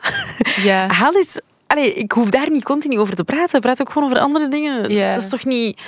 ja. 0.63 0.87
Haal 0.99 1.15
eens... 1.15 1.39
Allee, 1.67 1.93
ik 1.93 2.11
hoef 2.11 2.29
daar 2.29 2.49
niet 2.49 2.63
continu 2.63 2.99
over 2.99 3.15
te 3.15 3.23
praten. 3.23 3.61
Praat 3.61 3.81
ook 3.81 3.89
gewoon 3.89 4.09
over 4.09 4.23
andere 4.23 4.47
dingen. 4.47 4.89
Ja. 4.91 5.13
Dat 5.13 5.23
is 5.23 5.29
toch 5.29 5.45
niet... 5.45 5.81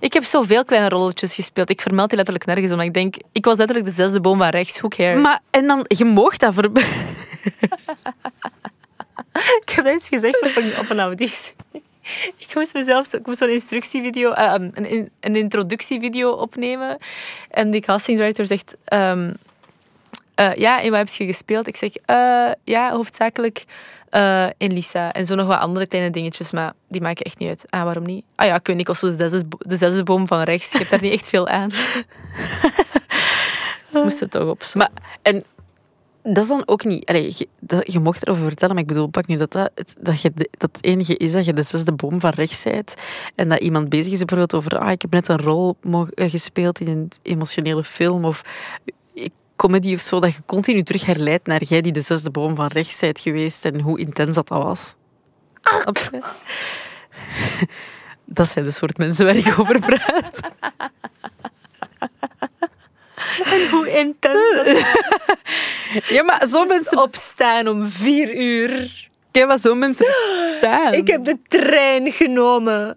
Ik 0.00 0.12
heb 0.12 0.24
zoveel 0.24 0.64
kleine 0.64 0.88
rolletjes 0.88 1.34
gespeeld. 1.34 1.70
Ik 1.70 1.80
vermeld 1.80 2.08
die 2.08 2.16
letterlijk 2.16 2.46
nergens, 2.46 2.70
omdat 2.72 2.86
ik 2.86 2.94
denk, 2.94 3.14
ik 3.32 3.44
was 3.44 3.56
letterlijk 3.58 3.86
de 3.88 3.92
zesde 3.94 4.20
boom 4.20 4.38
van 4.38 4.48
rechts. 4.48 4.78
Who 4.78 4.88
cares? 4.88 5.22
Maar, 5.22 5.40
en 5.50 5.66
dan, 5.66 5.84
je 5.88 6.04
moogt 6.04 6.40
dat 6.40 6.54
voor... 6.54 6.70
Ik 9.64 9.68
heb 9.70 9.86
eens 9.86 10.08
gezegd 10.08 10.42
op 10.42 10.56
een, 10.56 10.78
op 10.78 10.90
een 10.90 11.00
auditie. 11.00 11.52
Ik 12.36 12.54
moest 12.54 12.74
mezelf 12.74 13.06
zo- 13.06 13.16
ik 13.16 13.26
moest 13.26 13.38
zo'n 13.38 13.50
instructievideo, 13.50 14.32
eh, 14.32 14.52
een, 14.54 14.72
een, 14.92 15.10
een 15.20 15.36
introductievideo 15.36 16.30
opnemen. 16.30 16.98
En 17.50 17.70
die 17.70 17.80
casting 17.80 18.18
director 18.18 18.46
zegt: 18.46 18.76
ehm, 18.84 19.32
eh, 20.38 20.54
Ja, 20.54 20.82
en 20.82 20.90
wat 20.90 20.98
heb 20.98 21.08
je 21.08 21.26
gespeeld? 21.26 21.66
Ik 21.66 21.76
zeg: 21.76 21.90
"Eh, 22.04 22.50
Ja, 22.64 22.90
hoofdzakelijk 22.92 23.64
eh, 24.10 24.46
in 24.56 24.72
Lisa. 24.72 25.12
En 25.12 25.26
zo 25.26 25.34
nog 25.34 25.46
wat 25.46 25.58
andere 25.58 25.86
kleine 25.86 26.10
dingetjes, 26.10 26.50
maar 26.52 26.72
die 26.88 27.00
maken 27.00 27.24
echt 27.24 27.38
niet 27.38 27.48
uit. 27.48 27.64
Ah, 27.70 27.82
waarom 27.82 28.04
niet? 28.04 28.24
Ah 28.36 28.46
ja, 28.46 28.54
ik 28.54 28.66
weet 28.66 28.76
niet, 28.76 28.88
ik 28.88 28.94
was 28.94 28.98
zo 28.98 29.06
de 29.16 29.28
zesde, 29.28 29.46
bo- 29.46 29.56
de 29.58 29.76
zesde 29.76 30.02
boom 30.02 30.26
van 30.26 30.42
rechts. 30.42 30.72
Je 30.72 30.78
hebt 30.78 30.90
daar 30.90 31.00
niet 31.02 31.12
echt 31.12 31.28
veel 31.28 31.48
aan. 31.48 31.70
Moest 33.92 34.20
het 34.20 34.30
toch 34.30 34.48
op. 34.48 34.62
Maar, 34.74 34.90
en 35.22 35.44
dat 36.22 36.42
is 36.42 36.48
dan 36.48 36.62
ook 36.66 36.84
niet... 36.84 37.06
Allee, 37.06 37.32
je, 37.36 37.48
dat, 37.60 37.92
je 37.92 37.98
mocht 38.00 38.26
erover 38.26 38.44
vertellen, 38.44 38.74
maar 38.74 38.82
ik 38.82 38.88
bedoel, 38.88 39.06
pak 39.06 39.26
nu 39.26 39.36
dat 39.36 39.52
dat, 39.52 39.70
dat, 40.00 40.20
je 40.20 40.30
de- 40.34 40.48
dat 40.50 40.70
het 40.72 40.84
enige 40.84 41.16
is 41.16 41.32
dat 41.32 41.44
je 41.44 41.52
de 41.52 41.62
zesde 41.62 41.92
boom 41.92 42.20
van 42.20 42.30
rechts 42.30 42.62
bent 42.62 42.94
en 43.34 43.48
dat 43.48 43.58
iemand 43.60 43.88
bezig 43.88 44.12
is 44.12 44.18
bijvoorbeeld 44.18 44.54
over 44.54 44.78
ah, 44.78 44.90
ik 44.90 45.02
heb 45.02 45.10
net 45.12 45.28
een 45.28 45.38
rol 45.38 45.76
gespeeld 46.14 46.80
in 46.80 46.88
een 46.88 47.10
emotionele 47.22 47.84
film 47.84 48.24
of 48.24 48.42
comedy 49.58 49.92
of 49.94 50.00
zo, 50.00 50.20
dat 50.20 50.34
je 50.34 50.42
continu 50.46 50.82
terug 50.82 51.06
herleidt 51.06 51.46
naar 51.46 51.62
jij 51.64 51.80
die 51.80 51.92
de 51.92 52.00
zesde 52.00 52.30
boom 52.30 52.54
van 52.54 52.66
rechts 52.66 53.00
bent 53.00 53.20
geweest 53.20 53.64
en 53.64 53.80
hoe 53.80 53.98
intens 53.98 54.34
dat, 54.34 54.48
dat 54.48 54.62
was. 54.62 54.94
Je? 56.10 56.22
Dat 58.30 58.48
zijn 58.48 58.64
de 58.64 58.70
soort 58.70 58.98
mensen 58.98 59.24
waar 59.24 59.36
ik 59.36 59.58
over 59.58 59.80
praat. 59.80 60.40
Hoe 63.70 63.90
intens 63.90 64.80
Ja, 66.14 66.22
maar 66.22 66.46
zo 66.46 66.64
mensen... 66.64 66.98
opstaan 66.98 67.68
om 67.68 67.86
vier 67.86 68.34
uur. 68.34 69.08
Ja, 69.32 69.46
maar 69.46 69.58
zo 69.58 69.74
mensen 69.74 70.06
bestaan. 70.06 70.92
Ik 71.02 71.06
heb 71.06 71.24
de 71.24 71.38
trein 71.48 72.12
genomen. 72.12 72.96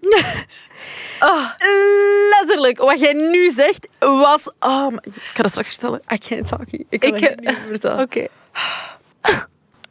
Letterlijk, 2.30 2.78
wat 2.78 3.00
jij 3.00 3.14
nu 3.14 3.50
zegt, 3.50 3.88
was... 4.00 4.52
Oh, 4.60 4.94
ik 5.04 5.14
ga 5.34 5.42
dat 5.42 5.52
straks 5.52 5.70
vertellen. 5.70 6.02
I 6.14 6.18
can't 6.18 6.48
talk. 6.48 6.62
Ik 6.90 7.00
kan 7.00 7.16
Ik- 7.16 7.20
het 7.30 7.40
niet 7.40 7.58
vertellen. 7.68 8.00
Oké. 8.06 8.28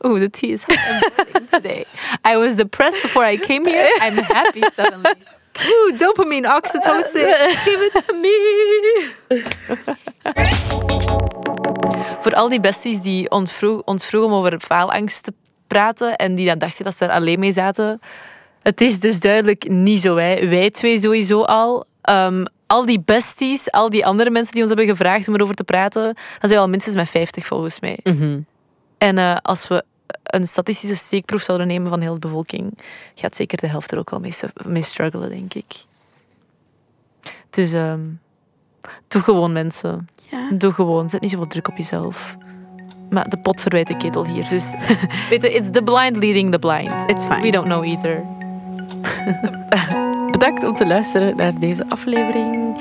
Oeh, 0.02 0.20
the 0.20 0.30
tea 0.30 0.52
is 0.52 0.62
hot 0.62 0.78
today. 1.50 1.84
I 2.28 2.36
was 2.36 2.54
depressed 2.54 3.02
before 3.02 3.32
I 3.32 3.36
came 3.38 3.70
here. 3.70 4.06
I'm 4.06 4.16
happy 4.18 4.62
suddenly. 4.74 5.14
Oeh, 5.72 5.98
dopamine, 5.98 6.56
oxytocin. 6.56 7.26
Give 7.64 7.90
it 7.94 8.04
to 8.06 8.14
me. 8.14 9.10
Voor 12.20 12.34
al 12.34 12.48
die 12.48 12.60
besties 12.60 13.00
die 13.02 13.30
ontvroeg, 13.30 13.82
ontvroeg 13.84 14.24
om 14.24 14.32
over 14.32 14.60
faalangst 14.60 15.24
te 15.24 15.32
praten 15.66 16.16
en 16.16 16.34
die 16.34 16.46
dan 16.46 16.58
dachten 16.58 16.84
dat 16.84 16.96
ze 16.96 17.04
er 17.04 17.10
alleen 17.10 17.38
mee 17.38 17.52
zaten. 17.52 18.00
Het 18.62 18.80
is 18.80 19.00
dus 19.00 19.20
duidelijk 19.20 19.68
niet 19.68 20.00
zo. 20.00 20.16
Hè. 20.16 20.48
Wij 20.48 20.70
twee 20.70 20.98
sowieso 20.98 21.42
al. 21.42 21.84
Ehm, 22.00 22.44
al 22.66 22.86
die 22.86 23.00
besties, 23.04 23.70
al 23.70 23.90
die 23.90 24.06
andere 24.06 24.30
mensen 24.30 24.52
die 24.52 24.62
ons 24.62 24.74
hebben 24.74 24.96
gevraagd 24.96 25.28
om 25.28 25.34
erover 25.34 25.54
te 25.54 25.64
praten, 25.64 26.04
dat 26.04 26.50
zijn 26.50 26.60
wel 26.60 26.68
minstens 26.68 26.94
met 26.94 27.08
50 27.08 27.46
volgens 27.46 27.80
mij. 27.80 27.98
Mhm. 28.04 28.40
En 28.98 29.18
eh, 29.18 29.36
als 29.42 29.68
we 29.68 29.84
een 30.22 30.46
statistische 30.46 30.96
steekproef 30.96 31.42
zouden 31.42 31.66
nemen 31.66 31.88
van 31.88 32.00
heel 32.00 32.12
de 32.12 32.18
bevolking, 32.18 32.78
gaat 33.14 33.36
zeker 33.36 33.58
de 33.58 33.66
helft 33.66 33.92
er 33.92 33.98
ook 33.98 34.10
wel 34.10 34.20
mee, 34.20 34.32
mee 34.66 34.82
struggelen, 34.82 35.28
denk 35.28 35.54
ik. 35.54 35.84
Dus 37.50 37.72
ehm, 37.72 38.00
doe 39.08 39.22
gewoon 39.22 39.52
mensen. 39.52 40.08
Ja. 40.30 40.50
Doe 40.52 40.72
gewoon. 40.72 41.08
Zet 41.08 41.20
niet 41.20 41.30
zoveel 41.30 41.46
druk 41.46 41.68
op 41.68 41.76
jezelf. 41.76 42.36
Maar 43.10 43.28
de 43.28 43.38
pot 43.38 43.60
verwijt 43.60 43.86
de 43.86 43.96
ketel 43.96 44.26
hier. 44.26 44.48
Dus 44.48 44.74
weet 45.30 45.42
je, 45.42 45.52
it's 45.52 45.70
the 45.70 45.82
blind 45.82 46.16
leading 46.16 46.52
the 46.52 46.58
blind. 46.58 47.10
It's 47.10 47.26
fine. 47.26 47.40
We 47.40 47.50
don't 47.50 47.66
know 47.66 47.84
either. 47.84 48.39
Bedankt 50.32 50.64
om 50.64 50.74
te 50.74 50.86
luisteren 50.86 51.36
naar 51.36 51.58
deze 51.58 51.84
aflevering. 51.88 52.78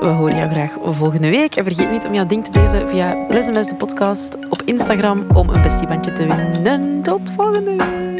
We 0.00 0.06
horen 0.06 0.36
jou 0.36 0.50
graag 0.50 0.76
volgende 0.82 1.30
week. 1.30 1.56
En 1.56 1.64
vergeet 1.64 1.90
niet 1.90 2.04
om 2.04 2.14
jouw 2.14 2.26
ding 2.26 2.44
te 2.44 2.50
delen 2.50 2.88
via 2.88 3.14
Pleasantness 3.28 3.68
de 3.68 3.74
podcast 3.74 4.36
op 4.48 4.62
Instagram 4.64 5.26
om 5.34 5.48
een 5.48 5.62
bestiebandje 5.62 6.12
te 6.12 6.26
winnen. 6.26 7.02
Tot 7.02 7.32
volgende 7.36 7.76
week. 7.76 8.13